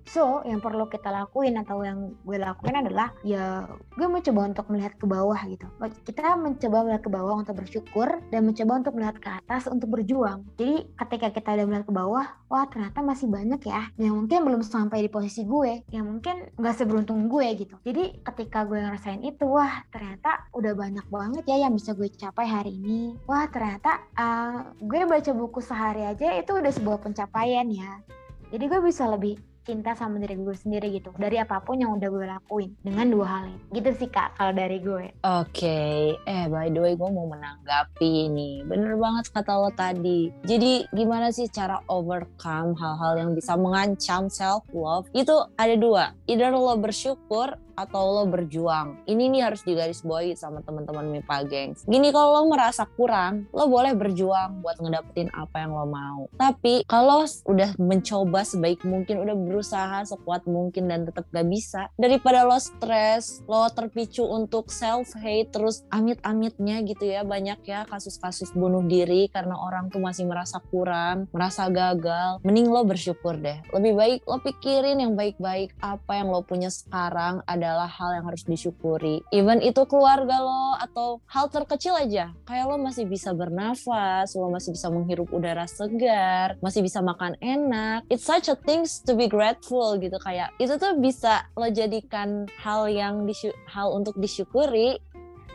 So, 0.08 0.40
yang 0.48 0.64
perlu 0.64 0.88
kita 0.88 1.12
lakuin 1.12 1.60
atau 1.60 1.84
yang 1.84 2.16
gue 2.24 2.40
lakuin 2.40 2.80
adalah 2.80 3.12
ya 3.28 3.68
gue 3.68 4.08
mencoba 4.08 4.48
untuk 4.48 4.66
melihat 4.72 4.96
ke 4.96 5.04
bawah 5.04 5.40
gitu. 5.52 5.68
Kita 6.08 6.40
mencoba 6.40 6.88
melihat 6.88 7.04
ke 7.04 7.12
bawah 7.12 7.36
untuk 7.44 7.60
bersyukur 7.60 8.24
dan 8.32 8.48
mencoba 8.48 8.80
untuk 8.80 8.94
melihat 8.96 9.18
ke 9.20 9.30
atas 9.30 9.68
untuk 9.68 9.92
berjuang. 9.92 10.48
Jadi 10.56 10.88
ketika 10.96 11.28
kita 11.36 11.50
udah 11.60 11.66
melihat 11.68 11.86
ke 11.86 11.94
bawah, 11.94 12.26
wah 12.48 12.66
ternyata 12.72 13.04
masih 13.04 13.28
banyak 13.28 13.60
ya 13.68 13.92
yang 14.00 14.16
mungkin 14.16 14.48
belum 14.48 14.64
sampai 14.64 15.04
di 15.04 15.10
posisi 15.12 15.44
gue, 15.44 15.84
yang 15.92 16.08
mungkin 16.08 16.56
nggak 16.56 16.76
seberuntung 16.80 17.28
gue 17.28 17.48
gitu. 17.60 17.76
Jadi 17.84 18.24
ketika 18.24 18.64
gue 18.64 18.80
ngerasain 18.80 19.20
itu, 19.28 19.44
wah 19.44 19.84
ternyata 19.92 20.48
udah 20.56 20.72
banyak 20.72 21.06
banget 21.12 21.44
ya 21.52 21.68
yang 21.68 21.76
bisa 21.76 21.92
gue 21.92 22.08
capai 22.16 22.48
hari 22.48 22.80
ini. 22.80 23.20
Wah 23.28 23.52
ternyata 23.52 24.08
uh, 24.16 24.72
gue 24.80 25.04
baca 25.04 25.32
buku 25.36 25.60
sehari 25.60 26.08
aja 26.08 26.32
itu 26.40 26.56
udah 26.56 26.72
sebuah 26.72 27.04
pencapaian 27.04 27.68
ya. 27.68 28.00
Jadi 28.48 28.64
gue 28.72 28.80
bisa 28.80 29.04
lebih 29.12 29.36
cinta 29.68 29.92
sama 30.00 30.24
diri 30.24 30.40
gue 30.40 30.56
sendiri 30.56 30.88
gitu. 30.96 31.12
Dari 31.20 31.36
apa 31.44 31.60
pun 31.60 31.76
yang 31.76 32.00
udah 32.00 32.08
gue 32.08 32.24
lakuin 32.24 32.72
dengan 32.80 33.12
dua 33.12 33.28
hal 33.28 33.44
ini. 33.52 33.60
Gitu 33.76 33.90
sih 34.00 34.08
kak 34.08 34.40
kalau 34.40 34.56
dari 34.56 34.80
gue. 34.80 35.12
Oke. 35.28 35.52
Okay. 35.52 36.16
eh 36.24 36.48
by 36.48 36.72
the 36.72 36.80
way 36.80 36.96
gue 36.96 37.10
mau 37.12 37.28
menanggapi 37.28 38.32
ini. 38.32 38.64
Bener 38.64 38.96
banget 38.96 39.28
kata 39.36 39.52
lo 39.60 39.70
tadi. 39.76 40.32
Jadi 40.48 40.88
gimana 40.96 41.36
sih 41.36 41.52
cara 41.52 41.84
overcome 41.92 42.80
hal-hal 42.80 43.20
yang 43.20 43.32
bisa 43.36 43.60
mengancam 43.60 44.32
self 44.32 44.64
love 44.72 45.12
itu 45.12 45.36
ada 45.60 45.76
dua. 45.76 46.16
Either 46.32 46.56
lo 46.56 46.80
bersyukur 46.80 47.60
atau 47.78 48.18
lo 48.18 48.24
berjuang. 48.26 49.06
Ini 49.06 49.30
nih 49.30 49.42
harus 49.46 49.62
digarisbawahi 49.62 50.34
sama 50.34 50.66
teman-teman 50.66 51.06
MIPA 51.14 51.38
gengs. 51.46 51.86
Gini 51.86 52.10
kalau 52.10 52.42
lo 52.42 52.50
merasa 52.50 52.90
kurang, 52.90 53.46
lo 53.54 53.70
boleh 53.70 53.94
berjuang 53.94 54.66
buat 54.66 54.82
ngedapetin 54.82 55.30
apa 55.32 55.62
yang 55.62 55.72
lo 55.78 55.86
mau. 55.86 56.26
Tapi 56.42 56.82
kalau 56.90 57.24
udah 57.46 57.78
mencoba 57.78 58.42
sebaik 58.42 58.82
mungkin, 58.82 59.22
udah 59.22 59.38
berusaha 59.38 60.02
sekuat 60.10 60.50
mungkin 60.50 60.90
dan 60.90 61.06
tetap 61.06 61.30
gak 61.30 61.46
bisa, 61.46 61.94
daripada 61.96 62.42
lo 62.42 62.58
stres, 62.58 63.46
lo 63.46 63.70
terpicu 63.70 64.26
untuk 64.26 64.74
self 64.74 65.14
hate 65.22 65.54
terus 65.54 65.86
amit-amitnya 65.94 66.82
gitu 66.82 67.06
ya 67.06 67.22
banyak 67.22 67.62
ya 67.68 67.86
kasus-kasus 67.86 68.56
bunuh 68.58 68.82
diri 68.82 69.30
karena 69.30 69.54
orang 69.54 69.94
tuh 69.94 70.02
masih 70.02 70.26
merasa 70.26 70.58
kurang, 70.74 71.30
merasa 71.30 71.70
gagal. 71.70 72.42
Mending 72.42 72.72
lo 72.74 72.82
bersyukur 72.88 73.38
deh. 73.38 73.62
Lebih 73.70 73.94
baik 73.94 74.20
lo 74.26 74.42
pikirin 74.42 75.04
yang 75.04 75.14
baik-baik 75.14 75.78
apa 75.84 76.18
yang 76.18 76.34
lo 76.34 76.42
punya 76.42 76.72
sekarang 76.72 77.44
ada 77.46 77.67
adalah 77.68 77.92
hal 77.92 78.16
yang 78.16 78.26
harus 78.32 78.48
disyukuri. 78.48 79.20
Even 79.36 79.60
itu 79.60 79.84
keluarga 79.84 80.40
lo 80.40 80.80
atau 80.80 81.20
hal 81.28 81.52
terkecil 81.52 82.00
aja. 82.00 82.32
Kayak 82.48 82.66
lo 82.72 82.80
masih 82.80 83.04
bisa 83.04 83.36
bernafas, 83.36 84.32
lo 84.32 84.48
masih 84.48 84.72
bisa 84.72 84.88
menghirup 84.88 85.28
udara 85.36 85.68
segar, 85.68 86.56
masih 86.64 86.80
bisa 86.80 87.04
makan 87.04 87.36
enak. 87.44 88.08
It's 88.08 88.24
such 88.24 88.48
a 88.48 88.56
things 88.56 89.04
to 89.04 89.20
be 89.20 89.28
grateful 89.28 90.00
gitu 90.00 90.16
kayak 90.24 90.56
itu 90.64 90.80
tuh 90.80 90.96
bisa 90.96 91.44
lo 91.60 91.68
jadikan 91.68 92.48
hal 92.64 92.88
yang 92.88 93.28
hal 93.68 93.92
untuk 93.92 94.16
disyukuri 94.16 95.04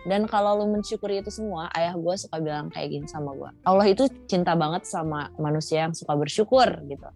dan 0.03 0.27
kalau 0.27 0.59
lo 0.59 0.67
mensyukuri 0.67 1.23
itu 1.23 1.31
semua, 1.31 1.71
ayah 1.79 1.95
gue 1.95 2.15
suka 2.19 2.43
bilang 2.43 2.67
kayak 2.75 2.91
gini 2.91 3.07
sama 3.07 3.31
gue. 3.39 3.51
Allah 3.63 3.87
itu 3.87 4.11
cinta 4.27 4.59
banget 4.59 4.83
sama 4.83 5.31
manusia 5.39 5.87
yang 5.87 5.95
suka 5.95 6.19
bersyukur 6.19 6.67
gitu. 6.91 7.07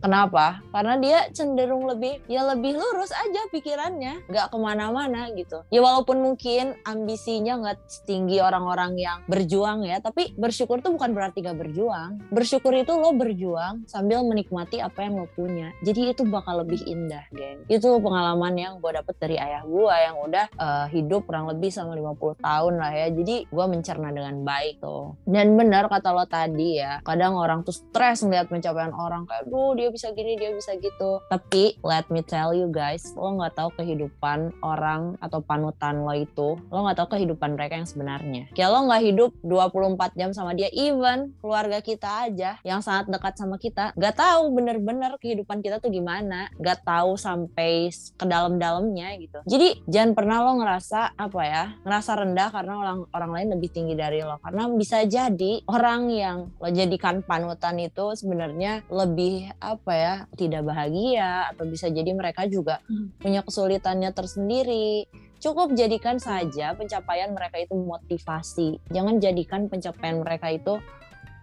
Kenapa? 0.00 0.64
Karena 0.72 0.96
dia 0.96 1.28
cenderung 1.36 1.84
lebih 1.84 2.24
ya 2.24 2.42
lebih 2.48 2.72
lurus 2.76 3.12
aja 3.12 3.40
pikirannya, 3.52 4.24
nggak 4.32 4.48
ke 4.48 4.56
mana-mana 4.56 5.28
gitu. 5.36 5.60
Ya 5.68 5.84
walaupun 5.84 6.24
mungkin 6.24 6.76
ambisinya 6.88 7.60
nggak 7.60 7.78
setinggi 7.84 8.40
orang-orang 8.40 8.96
yang 8.96 9.18
berjuang 9.28 9.84
ya, 9.84 10.00
tapi 10.00 10.32
bersyukur 10.40 10.80
tuh 10.80 10.96
bukan 10.96 11.12
berarti 11.12 11.44
gak 11.44 11.60
berjuang. 11.60 12.18
Bersyukur 12.32 12.72
itu 12.72 12.96
lo 12.96 13.12
berjuang 13.12 13.84
sambil 13.84 14.24
menikmati 14.24 14.80
apa 14.80 15.04
yang 15.04 15.20
lo 15.20 15.28
punya. 15.36 15.70
Jadi 15.84 16.16
itu 16.16 16.24
bakal 16.24 16.64
lebih 16.64 16.80
indah, 16.88 17.28
geng. 17.36 17.68
Itu 17.68 18.00
pengalaman 18.00 18.56
yang 18.56 18.72
gue 18.80 18.90
dapet 18.96 19.14
dari 19.20 19.36
ayah 19.36 19.62
gue 19.62 19.94
yang 19.94 20.16
udah 20.16 20.46
uh, 20.56 20.86
hidup 20.88 21.28
kurang 21.28 21.52
lebih 21.52 21.68
sama 21.68 21.92
50 21.92 22.40
tahun 22.40 22.74
lah 22.80 22.92
ya. 22.96 23.06
Jadi 23.12 23.36
gue 23.52 23.66
mencerna 23.68 24.08
dengan 24.10 24.40
baik 24.42 24.80
tuh. 24.80 25.20
Dan 25.28 25.54
benar 25.60 25.92
kata 25.92 26.10
lo 26.16 26.24
tadi 26.24 26.80
ya, 26.80 27.04
kadang 27.04 27.36
orang 27.36 27.62
tuh 27.62 27.76
stres 27.76 28.24
melihat 28.24 28.48
pencapaian 28.48 28.96
orang 28.96 29.28
kayak, 29.28 29.44
duh 29.46 29.76
dia 29.76 29.89
bisa 29.92 30.10
gini 30.14 30.38
dia 30.38 30.54
bisa 30.54 30.74
gitu. 30.78 31.22
Tapi 31.28 31.78
let 31.84 32.06
me 32.08 32.22
tell 32.24 32.54
you 32.54 32.70
guys 32.70 33.12
lo 33.14 33.36
nggak 33.36 33.54
tahu 33.58 33.70
kehidupan 33.78 34.54
orang 34.62 35.18
atau 35.18 35.42
panutan 35.42 36.02
lo 36.06 36.14
itu. 36.16 36.56
Lo 36.70 36.86
nggak 36.86 36.98
tahu 36.98 37.18
kehidupan 37.18 37.58
mereka 37.58 37.78
yang 37.78 37.88
sebenarnya. 37.88 38.48
Kayak 38.54 38.70
lo 38.72 38.78
nggak 38.88 39.02
hidup 39.04 39.30
24 39.42 40.18
jam 40.18 40.30
sama 40.32 40.54
dia 40.54 40.70
even 40.72 41.34
keluarga 41.42 41.82
kita 41.82 42.30
aja 42.30 42.56
yang 42.62 42.80
sangat 42.80 43.10
dekat 43.10 43.34
sama 43.36 43.56
kita 43.58 43.92
nggak 43.94 44.16
tahu 44.16 44.54
bener-bener 44.54 45.12
kehidupan 45.18 45.60
kita 45.60 45.82
tuh 45.82 45.90
gimana 45.90 46.48
nggak 46.56 46.86
tahu 46.86 47.18
sampai 47.18 47.90
ke 47.90 48.24
dalam-dalamnya 48.24 49.18
gitu. 49.18 49.38
Jadi 49.46 49.82
jangan 49.90 50.12
pernah 50.14 50.36
lo 50.44 50.52
ngerasa 50.62 51.18
apa 51.18 51.40
ya 51.42 51.64
ngerasa 51.82 52.10
rendah 52.22 52.48
karena 52.52 52.74
orang 52.78 52.98
orang 53.12 53.30
lain 53.34 53.48
lebih 53.58 53.70
tinggi 53.72 53.94
dari 53.98 54.22
lo. 54.22 54.38
Karena 54.40 54.70
bisa 54.70 55.02
jadi 55.04 55.52
orang 55.66 56.10
yang 56.12 56.36
lo 56.56 56.68
jadikan 56.70 57.22
panutan 57.24 57.76
itu 57.80 58.14
sebenarnya 58.14 58.84
lebih 58.88 59.50
apa 59.80 59.92
ya 59.96 60.14
tidak 60.36 60.62
bahagia 60.68 61.48
atau 61.56 61.64
bisa 61.64 61.88
jadi 61.88 62.12
mereka 62.12 62.44
juga 62.44 62.84
hmm. 62.84 63.16
punya 63.16 63.40
kesulitannya 63.40 64.12
tersendiri 64.12 65.08
cukup 65.40 65.72
jadikan 65.72 66.20
saja 66.20 66.76
pencapaian 66.76 67.32
mereka 67.32 67.56
itu 67.64 67.72
motivasi 67.72 68.76
jangan 68.92 69.16
jadikan 69.16 69.72
pencapaian 69.72 70.20
mereka 70.20 70.52
itu 70.52 70.76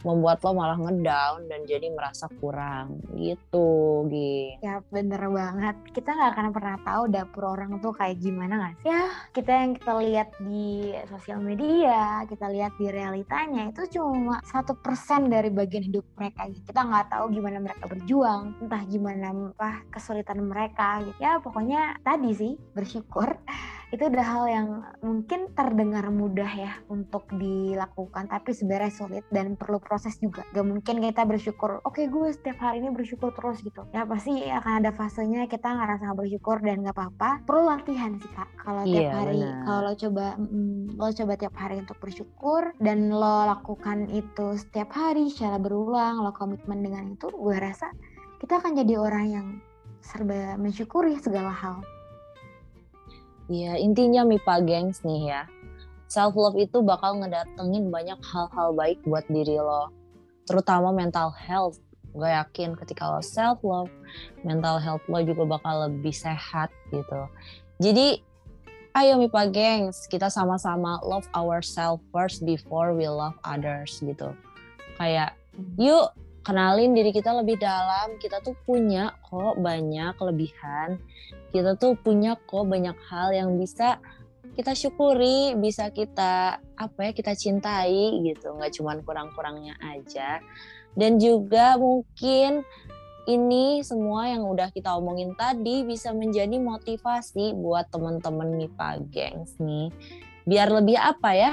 membuat 0.07 0.39
lo 0.47 0.55
malah 0.55 0.79
ngedown 0.79 1.51
dan 1.51 1.67
jadi 1.67 1.91
merasa 1.91 2.31
kurang 2.39 3.03
gitu 3.19 4.07
Gi. 4.07 4.63
Ya 4.63 4.79
bener 4.87 5.19
banget. 5.27 5.75
Kita 5.91 6.15
nggak 6.15 6.31
akan 6.31 6.47
pernah 6.55 6.77
tahu 6.87 7.03
dapur 7.11 7.43
orang 7.51 7.83
tuh 7.83 7.91
kayak 7.91 8.23
gimana 8.23 8.53
nggak? 8.55 8.73
Ya 8.87 9.03
kita 9.35 9.51
yang 9.51 9.71
kita 9.75 9.91
lihat 9.99 10.29
di 10.39 10.95
sosial 11.11 11.43
media, 11.43 12.23
kita 12.25 12.47
lihat 12.47 12.73
di 12.79 12.87
realitanya 12.87 13.67
itu 13.67 13.99
cuma 13.99 14.39
satu 14.47 14.79
persen 14.79 15.27
dari 15.27 15.51
bagian 15.51 15.83
hidup 15.83 16.07
mereka. 16.15 16.47
Gitu. 16.47 16.71
Kita 16.71 16.87
nggak 16.87 17.11
tahu 17.11 17.25
gimana 17.35 17.57
mereka 17.59 17.83
berjuang, 17.91 18.55
entah 18.63 18.83
gimana 18.87 19.51
apa 19.51 19.83
kesulitan 19.91 20.39
mereka. 20.47 21.03
Gitu. 21.03 21.19
Ya 21.19 21.43
pokoknya 21.43 21.99
tadi 22.05 22.31
sih 22.31 22.53
bersyukur 22.71 23.35
itu 23.87 24.03
udah 24.03 24.25
hal 24.25 24.45
yang 24.51 24.67
mungkin 24.99 25.47
terdengar 25.55 26.11
mudah 26.11 26.51
ya 26.51 26.73
untuk 26.91 27.23
dilakukan 27.31 28.27
tapi 28.27 28.51
sebenarnya 28.51 28.91
sulit 28.91 29.23
dan 29.31 29.55
perlu 29.55 29.79
proses 29.79 30.19
juga. 30.19 30.43
Gak 30.51 30.67
mungkin 30.67 30.99
kita 30.99 31.23
bersyukur 31.23 31.79
oke 31.87 31.95
okay, 31.95 32.11
gue 32.11 32.27
setiap 32.35 32.59
hari 32.59 32.83
ini 32.83 32.91
bersyukur 32.91 33.31
terus 33.31 33.63
gitu. 33.63 33.87
Ya 33.95 34.03
pasti 34.03 34.43
akan 34.43 34.83
ada 34.83 34.91
fasenya 34.91 35.47
kita 35.47 35.71
ngerasa 35.71 36.11
bersyukur 36.19 36.59
dan 36.59 36.83
gak 36.83 36.99
apa-apa. 36.99 37.47
Perlu 37.47 37.63
latihan 37.71 38.19
sih 38.19 38.31
kak. 38.35 38.49
Kalau 38.59 38.83
tiap 38.83 39.07
iya, 39.07 39.11
hari 39.15 39.39
kalau 39.63 39.81
lo 39.87 39.93
coba 39.95 40.25
mm, 40.35 40.99
lo 40.99 41.09
coba 41.15 41.33
tiap 41.39 41.55
hari 41.55 41.75
untuk 41.79 41.97
bersyukur 42.03 42.61
dan 42.83 43.07
lo 43.07 43.47
lakukan 43.47 44.11
itu 44.11 44.59
setiap 44.59 44.91
hari 44.91 45.31
secara 45.31 45.55
berulang 45.63 46.19
lo 46.19 46.35
komitmen 46.35 46.83
dengan 46.83 47.15
itu 47.15 47.31
gue 47.31 47.55
rasa 47.55 47.87
kita 48.43 48.59
akan 48.59 48.75
jadi 48.75 48.99
orang 48.99 49.25
yang 49.31 49.47
serba 50.03 50.59
mensyukuri 50.59 51.17
segala 51.17 51.49
hal 51.51 51.81
Iya, 53.47 53.79
intinya 53.79 54.27
MIPA 54.27 54.55
gengs 54.67 54.99
nih 55.07 55.31
ya. 55.31 55.43
Self 56.07 56.35
love 56.35 56.59
itu 56.59 56.83
bakal 56.83 57.19
ngedatengin 57.19 57.91
banyak 57.91 58.19
hal-hal 58.19 58.75
baik 58.75 58.99
buat 59.07 59.23
diri 59.27 59.59
lo. 59.59 59.91
Terutama 60.47 60.91
mental 60.91 61.31
health. 61.31 61.79
Gue 62.11 62.27
yakin 62.27 62.75
ketika 62.79 63.07
lo 63.07 63.23
self 63.23 63.63
love, 63.63 63.91
mental 64.43 64.79
health 64.79 65.03
lo 65.07 65.19
juga 65.23 65.43
bakal 65.59 65.91
lebih 65.91 66.15
sehat 66.15 66.71
gitu. 66.91 67.27
Jadi 67.79 68.19
ayo 68.97 69.15
MIPA 69.15 69.43
gengs, 69.53 70.09
kita 70.11 70.27
sama-sama 70.27 70.99
love 71.05 71.27
ourselves 71.31 72.03
first 72.11 72.43
before 72.43 72.91
we 72.91 73.07
love 73.07 73.35
others 73.47 73.99
gitu. 74.03 74.35
Kayak 74.99 75.37
yuk 75.77 76.11
kenalin 76.47 76.95
diri 76.95 77.11
kita 77.11 77.35
lebih 77.35 77.59
dalam. 77.59 78.15
Kita 78.15 78.39
tuh 78.39 78.55
punya 78.63 79.11
kok 79.19 79.59
banyak 79.59 80.15
kelebihan. 80.15 80.95
Kita 81.51 81.75
tuh 81.75 81.99
punya 81.99 82.39
kok 82.39 82.63
banyak 82.63 82.95
hal 83.11 83.35
yang 83.35 83.59
bisa 83.59 83.99
kita 84.55 84.73
syukuri 84.73 85.53
bisa 85.59 85.93
kita 85.93 86.63
apa 86.79 86.99
ya 87.03 87.11
kita 87.11 87.35
cintai 87.35 88.23
gitu. 88.23 88.55
Nggak 88.55 88.79
cuma 88.79 88.95
kurang-kurangnya 89.03 89.75
aja. 89.83 90.39
Dan 90.95 91.19
juga 91.19 91.75
mungkin 91.75 92.63
ini 93.27 93.83
semua 93.83 94.31
yang 94.31 94.47
udah 94.47 94.71
kita 94.71 94.95
omongin 94.95 95.35
tadi 95.35 95.83
bisa 95.83 96.15
menjadi 96.15 96.63
motivasi 96.63 97.59
buat 97.59 97.91
teman-teman 97.91 98.55
MIPA 98.55 99.03
gengs 99.11 99.59
nih. 99.59 99.91
Biar 100.47 100.71
lebih 100.71 100.95
apa 100.95 101.35
ya 101.35 101.51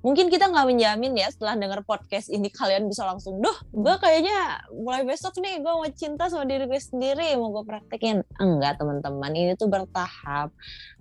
mungkin 0.00 0.32
kita 0.32 0.48
nggak 0.48 0.66
menjamin 0.68 1.12
ya 1.16 1.28
setelah 1.28 1.56
denger 1.56 1.80
podcast 1.84 2.32
ini 2.32 2.48
kalian 2.48 2.88
bisa 2.88 3.04
langsung, 3.04 3.40
duh, 3.40 3.56
gue 3.72 3.94
kayaknya 4.00 4.64
mulai 4.72 5.04
besok 5.04 5.36
nih 5.40 5.60
gue 5.60 5.72
mau 5.72 5.88
cinta 5.92 6.28
sama 6.32 6.48
diri 6.48 6.64
gue 6.64 6.80
sendiri, 6.80 7.36
mau 7.36 7.52
gue 7.52 7.64
praktekin. 7.68 8.24
Enggak 8.40 8.80
teman-teman, 8.80 9.32
ini 9.36 9.52
tuh 9.56 9.68
bertahap. 9.68 10.52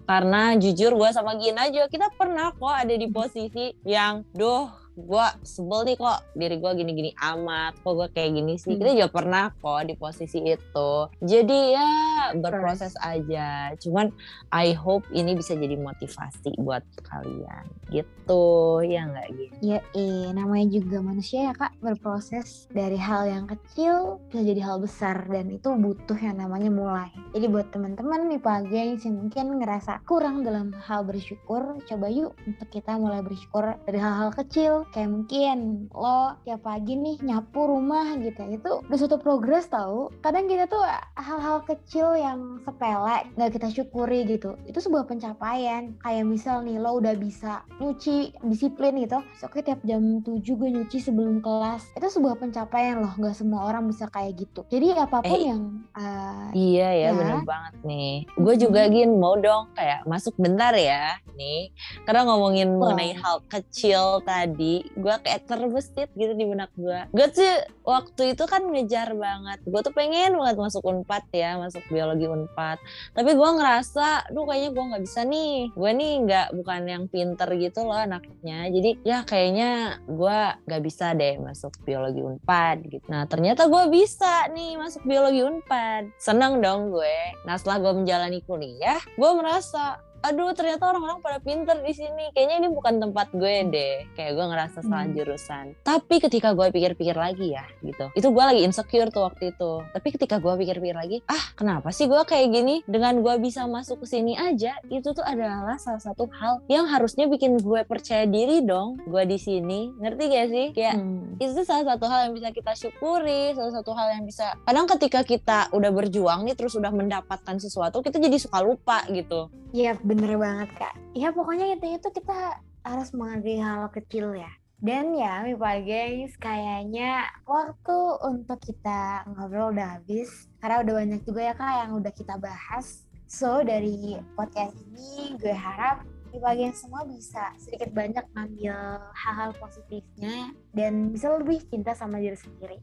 Karena 0.04 0.58
jujur 0.58 0.98
gue 0.98 1.10
sama 1.14 1.38
Gina 1.38 1.70
juga 1.70 1.88
kita 1.88 2.08
pernah 2.18 2.52
kok 2.52 2.76
ada 2.76 2.96
di 2.96 3.08
posisi 3.08 3.72
yang, 3.86 4.26
duh 4.34 4.89
gue 5.00 5.26
sebel 5.46 5.88
nih 5.88 5.98
kok 5.98 6.20
diri 6.36 6.56
gue 6.60 6.72
gini-gini 6.76 7.12
amat 7.16 7.80
kok 7.80 7.94
gue 7.96 8.08
kayak 8.12 8.32
gini 8.36 8.54
sih. 8.60 8.76
Hmm. 8.76 8.80
kita 8.82 8.92
juga 8.96 9.10
pernah 9.12 9.44
kok 9.56 9.82
di 9.88 9.94
posisi 9.96 10.40
itu. 10.44 10.92
Jadi 11.24 11.60
ya 11.76 11.90
berproses 12.36 12.94
aja. 13.00 13.74
Cuman 13.80 14.12
I 14.52 14.76
hope 14.76 15.08
ini 15.16 15.36
bisa 15.36 15.56
jadi 15.56 15.80
motivasi 15.80 16.60
buat 16.60 16.84
kalian. 17.08 17.66
Gitu. 17.90 18.44
Ya 18.86 19.08
nggak 19.10 19.28
gitu 19.36 19.58
ya 19.60 19.80
eh 19.94 20.30
namanya 20.34 20.68
juga 20.82 21.02
manusia 21.04 21.52
ya 21.52 21.54
kak. 21.54 21.78
Berproses 21.80 22.66
dari 22.74 22.98
hal 22.98 23.30
yang 23.30 23.46
kecil 23.46 24.20
bisa 24.30 24.42
jadi 24.42 24.62
hal 24.66 24.78
besar 24.82 25.30
dan 25.30 25.54
itu 25.54 25.70
butuh 25.74 26.18
yang 26.18 26.42
namanya 26.42 26.72
mulai. 26.74 27.10
Jadi 27.36 27.46
buat 27.48 27.70
teman-teman 27.70 28.30
nih 28.34 28.42
pagi 28.42 28.98
yang 28.98 29.30
mungkin 29.30 29.62
ngerasa 29.62 30.02
kurang 30.10 30.42
dalam 30.42 30.74
hal 30.74 31.06
bersyukur 31.06 31.78
coba 31.86 32.08
yuk 32.10 32.34
untuk 32.50 32.68
kita 32.74 32.98
mulai 32.98 33.22
bersyukur 33.22 33.78
dari 33.86 34.00
hal-hal 34.02 34.34
kecil 34.34 34.89
kayak 34.90 35.10
mungkin 35.10 35.88
lo 35.94 36.34
tiap 36.44 36.66
pagi 36.66 36.98
nih 36.98 37.22
nyapu 37.22 37.70
rumah 37.70 38.18
gitu. 38.18 38.42
Itu 38.50 38.72
udah 38.86 38.98
suatu 38.98 39.18
progres 39.22 39.70
tau. 39.70 40.10
Kadang 40.26 40.50
kita 40.50 40.66
tuh 40.66 40.82
hal-hal 41.18 41.62
kecil 41.66 42.18
yang 42.18 42.62
sepele 42.66 43.30
nggak 43.38 43.52
kita 43.54 43.68
syukuri 43.70 44.26
gitu. 44.26 44.58
Itu 44.66 44.82
sebuah 44.82 45.06
pencapaian. 45.06 45.94
Kayak 46.02 46.26
misal 46.26 46.66
nih 46.66 46.82
lo 46.82 46.98
udah 46.98 47.14
bisa 47.16 47.62
nyuci 47.78 48.34
disiplin 48.50 48.98
gitu. 49.06 49.22
Oke 49.46 49.62
tiap 49.62 49.82
jam 49.86 50.26
7 50.26 50.42
gue 50.42 50.70
nyuci 50.82 50.98
sebelum 50.98 51.42
kelas. 51.46 51.86
Itu 51.94 52.10
sebuah 52.10 52.42
pencapaian 52.42 53.02
loh. 53.02 53.14
Nggak 53.14 53.38
semua 53.38 53.70
orang 53.70 53.86
bisa 53.88 54.10
kayak 54.10 54.42
gitu. 54.42 54.66
Jadi 54.74 54.98
apa 54.98 55.22
pun 55.22 55.38
eh, 55.38 55.44
yang 55.54 55.62
uh, 55.96 56.50
iya 56.58 56.90
ya, 56.92 57.10
ya. 57.14 57.18
bener 57.18 57.42
banget 57.46 57.76
nih. 57.86 58.26
Gue 58.36 58.56
juga 58.58 58.90
gin 58.90 59.22
mau 59.22 59.38
dong 59.38 59.70
kayak 59.78 60.04
masuk 60.10 60.34
bentar 60.42 60.74
ya 60.74 61.22
nih. 61.38 61.70
Karena 62.04 62.26
ngomongin 62.26 62.74
oh. 62.74 62.82
mengenai 62.82 63.14
hal 63.16 63.46
kecil 63.46 64.20
tadi 64.26 64.79
gue 64.94 65.16
kayak 65.26 65.48
terbesit 65.50 66.10
gitu 66.16 66.34
di 66.36 66.46
benak 66.46 66.72
gue 66.78 67.00
gue 67.10 67.28
tuh 67.34 67.56
waktu 67.84 68.38
itu 68.38 68.44
kan 68.46 68.62
ngejar 68.70 69.18
banget. 69.18 69.60
Gue 69.66 69.82
tuh 69.82 69.94
pengen 69.94 70.38
banget 70.38 70.56
masuk 70.62 70.86
unpad 70.86 71.26
ya 71.34 71.58
masuk 71.58 71.82
biologi 71.90 72.30
unpad. 72.30 72.78
Tapi 73.18 73.32
gue 73.34 73.50
ngerasa 73.50 74.30
duh 74.30 74.46
kayaknya 74.46 74.70
gue 74.72 74.84
nggak 74.94 75.04
bisa 75.04 75.22
nih. 75.26 75.56
Gue 75.74 75.92
nih 75.98 76.14
nggak 76.30 76.48
bukan 76.54 76.82
yang 76.86 77.04
pinter 77.10 77.50
gitu 77.58 77.80
loh 77.84 77.98
anaknya. 77.98 78.70
Jadi 78.70 78.90
ya 79.02 79.26
kayaknya 79.26 80.02
gue 80.06 80.40
nggak 80.70 80.84
bisa 80.86 81.18
deh 81.18 81.36
masuk 81.42 81.74
biologi 81.82 82.22
unpad 82.22 82.78
gitu. 82.86 83.06
Nah 83.10 83.26
ternyata 83.26 83.66
gue 83.66 83.84
bisa 83.90 84.48
nih 84.54 84.78
masuk 84.78 85.02
biologi 85.04 85.42
unpad. 85.42 86.14
Seneng 86.22 86.62
dong 86.62 86.94
gue. 86.94 87.18
Nah 87.44 87.58
setelah 87.58 87.82
gue 87.82 87.94
menjalani 88.06 88.40
kuliah 88.46 89.02
gue 89.18 89.32
merasa 89.34 89.98
aduh 90.20 90.52
ternyata 90.52 90.90
orang-orang 90.90 91.20
pada 91.24 91.40
pinter 91.40 91.78
di 91.84 91.94
sini. 91.96 92.32
Kayaknya 92.36 92.56
ini 92.66 92.70
bukan 92.74 93.00
tempat 93.00 93.28
gue 93.32 93.56
deh. 93.72 93.96
Kayak 94.14 94.32
gue 94.36 94.46
ngerasa 94.52 94.78
salah 94.84 95.06
hmm. 95.08 95.16
jurusan. 95.16 95.66
Tapi 95.84 96.16
ketika 96.20 96.52
gue 96.54 96.68
pikir-pikir 96.74 97.16
lagi 97.16 97.56
ya 97.56 97.66
gitu. 97.84 98.12
Itu 98.16 98.34
gue 98.34 98.44
lagi 98.44 98.62
insecure 98.64 99.10
tuh 99.10 99.28
waktu 99.30 99.56
itu. 99.56 99.72
Tapi 99.96 100.08
ketika 100.16 100.42
gue 100.42 100.54
pikir-pikir 100.60 100.96
lagi 100.96 101.18
ah 101.30 101.56
kenapa 101.56 101.94
sih 101.96 102.06
gue 102.10 102.22
kayak 102.28 102.48
gini? 102.52 102.76
Dengan 102.86 103.22
gue 103.24 103.36
bisa 103.40 103.66
masuk 103.70 104.04
ke 104.04 104.08
sini 104.10 104.36
aja 104.36 104.76
itu 104.92 105.12
tuh 105.16 105.24
adalah 105.24 105.80
salah 105.80 106.02
satu 106.02 106.28
hal 106.36 106.62
yang 106.68 106.90
harusnya 106.90 107.28
bikin 107.32 107.60
gue 107.60 107.82
percaya 107.88 108.28
diri 108.28 108.64
dong 108.66 109.00
gue 109.08 109.24
di 109.24 109.38
sini. 109.40 109.92
Ngerti 109.98 110.24
gak 110.30 110.48
sih? 110.52 110.68
Kayak 110.76 110.96
hmm. 111.00 111.40
itu 111.40 111.62
salah 111.64 111.96
satu 111.96 112.06
hal 112.10 112.30
yang 112.30 112.34
bisa 112.36 112.50
kita 112.52 112.72
syukuri 112.76 113.56
salah 113.56 113.74
satu 113.76 113.92
hal 113.96 114.08
yang 114.16 114.24
bisa 114.24 114.56
kadang 114.64 114.88
ketika 114.88 115.22
kita 115.24 115.60
udah 115.76 115.92
berjuang 115.92 116.48
nih 116.48 116.56
terus 116.56 116.76
udah 116.76 116.92
mendapatkan 116.92 117.56
sesuatu 117.60 118.00
kita 118.00 118.18
jadi 118.20 118.38
suka 118.40 118.60
lupa 118.64 119.04
gitu. 119.12 119.52
Iya 119.70 120.02
bener 120.10 120.42
banget 120.42 120.70
kak. 120.74 120.94
Ya 121.14 121.30
pokoknya 121.30 121.78
intinya 121.78 122.02
tuh 122.02 122.10
kita 122.10 122.58
harus 122.82 123.14
menghargai 123.14 123.62
hal 123.62 123.94
kecil 123.94 124.34
ya. 124.34 124.50
Dan 124.82 125.14
ya 125.14 125.46
Mipa 125.46 125.78
Gengs 125.86 126.34
kayaknya 126.42 127.30
waktu 127.46 127.98
untuk 128.26 128.58
kita 128.66 129.28
ngobrol 129.30 129.70
udah 129.70 130.02
habis. 130.02 130.50
Karena 130.58 130.82
udah 130.82 130.94
banyak 131.06 131.22
juga 131.30 131.42
ya 131.46 131.54
kak 131.54 131.74
yang 131.86 131.92
udah 132.02 132.14
kita 132.18 132.36
bahas. 132.42 133.06
So 133.30 133.62
dari 133.62 134.18
podcast 134.34 134.74
ini 134.90 135.38
gue 135.38 135.54
harap 135.54 136.02
Mipa 136.34 136.58
Gengs 136.58 136.82
semua 136.82 137.06
bisa 137.06 137.54
sedikit 137.62 137.94
banyak 137.94 138.26
ngambil 138.34 138.76
hal-hal 139.14 139.54
positifnya 139.62 140.58
dan 140.74 141.14
bisa 141.14 141.38
lebih 141.38 141.62
cinta 141.70 141.94
sama 141.94 142.18
diri 142.18 142.38
sendiri 142.38 142.82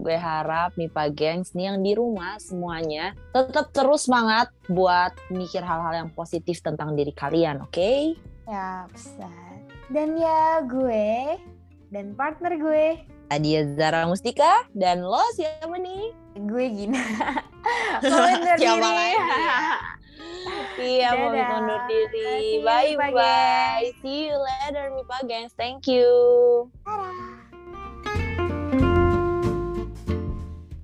gue 0.00 0.16
harap 0.16 0.74
MIPA 0.80 1.04
Gengs 1.12 1.52
nih 1.52 1.70
yang 1.70 1.78
di 1.84 1.92
rumah 1.92 2.40
semuanya 2.40 3.12
tetap 3.36 3.70
terus 3.70 4.08
semangat 4.08 4.48
buat 4.66 5.12
mikir 5.28 5.60
hal-hal 5.60 6.06
yang 6.06 6.10
positif 6.16 6.64
tentang 6.64 6.96
diri 6.96 7.12
kalian, 7.12 7.62
oke? 7.62 7.72
Okay? 7.76 8.16
Ya, 8.48 8.88
bisa. 8.90 9.30
Dan 9.92 10.16
ya 10.16 10.64
gue 10.64 11.38
dan 11.90 12.14
partner 12.14 12.54
gue 12.56 13.02
Adia 13.30 13.62
Zara 13.78 14.10
Mustika 14.10 14.66
dan 14.74 15.06
lo 15.06 15.22
siapa 15.38 15.76
nih? 15.78 16.10
Gue 16.50 16.66
Gina. 16.74 16.98
siapa 18.58 18.88
lagi? 18.90 19.18
Iya, 20.80 21.12
mau 21.14 21.30
undur 21.30 21.80
diri. 21.86 22.64
Bye 22.64 22.96
bye. 22.96 23.86
See 24.00 24.32
you 24.32 24.34
later, 24.34 24.90
MIPA 24.90 25.18
Gengs. 25.28 25.54
Thank 25.54 25.86
you. 25.86 26.10
Dadah. 26.88 27.29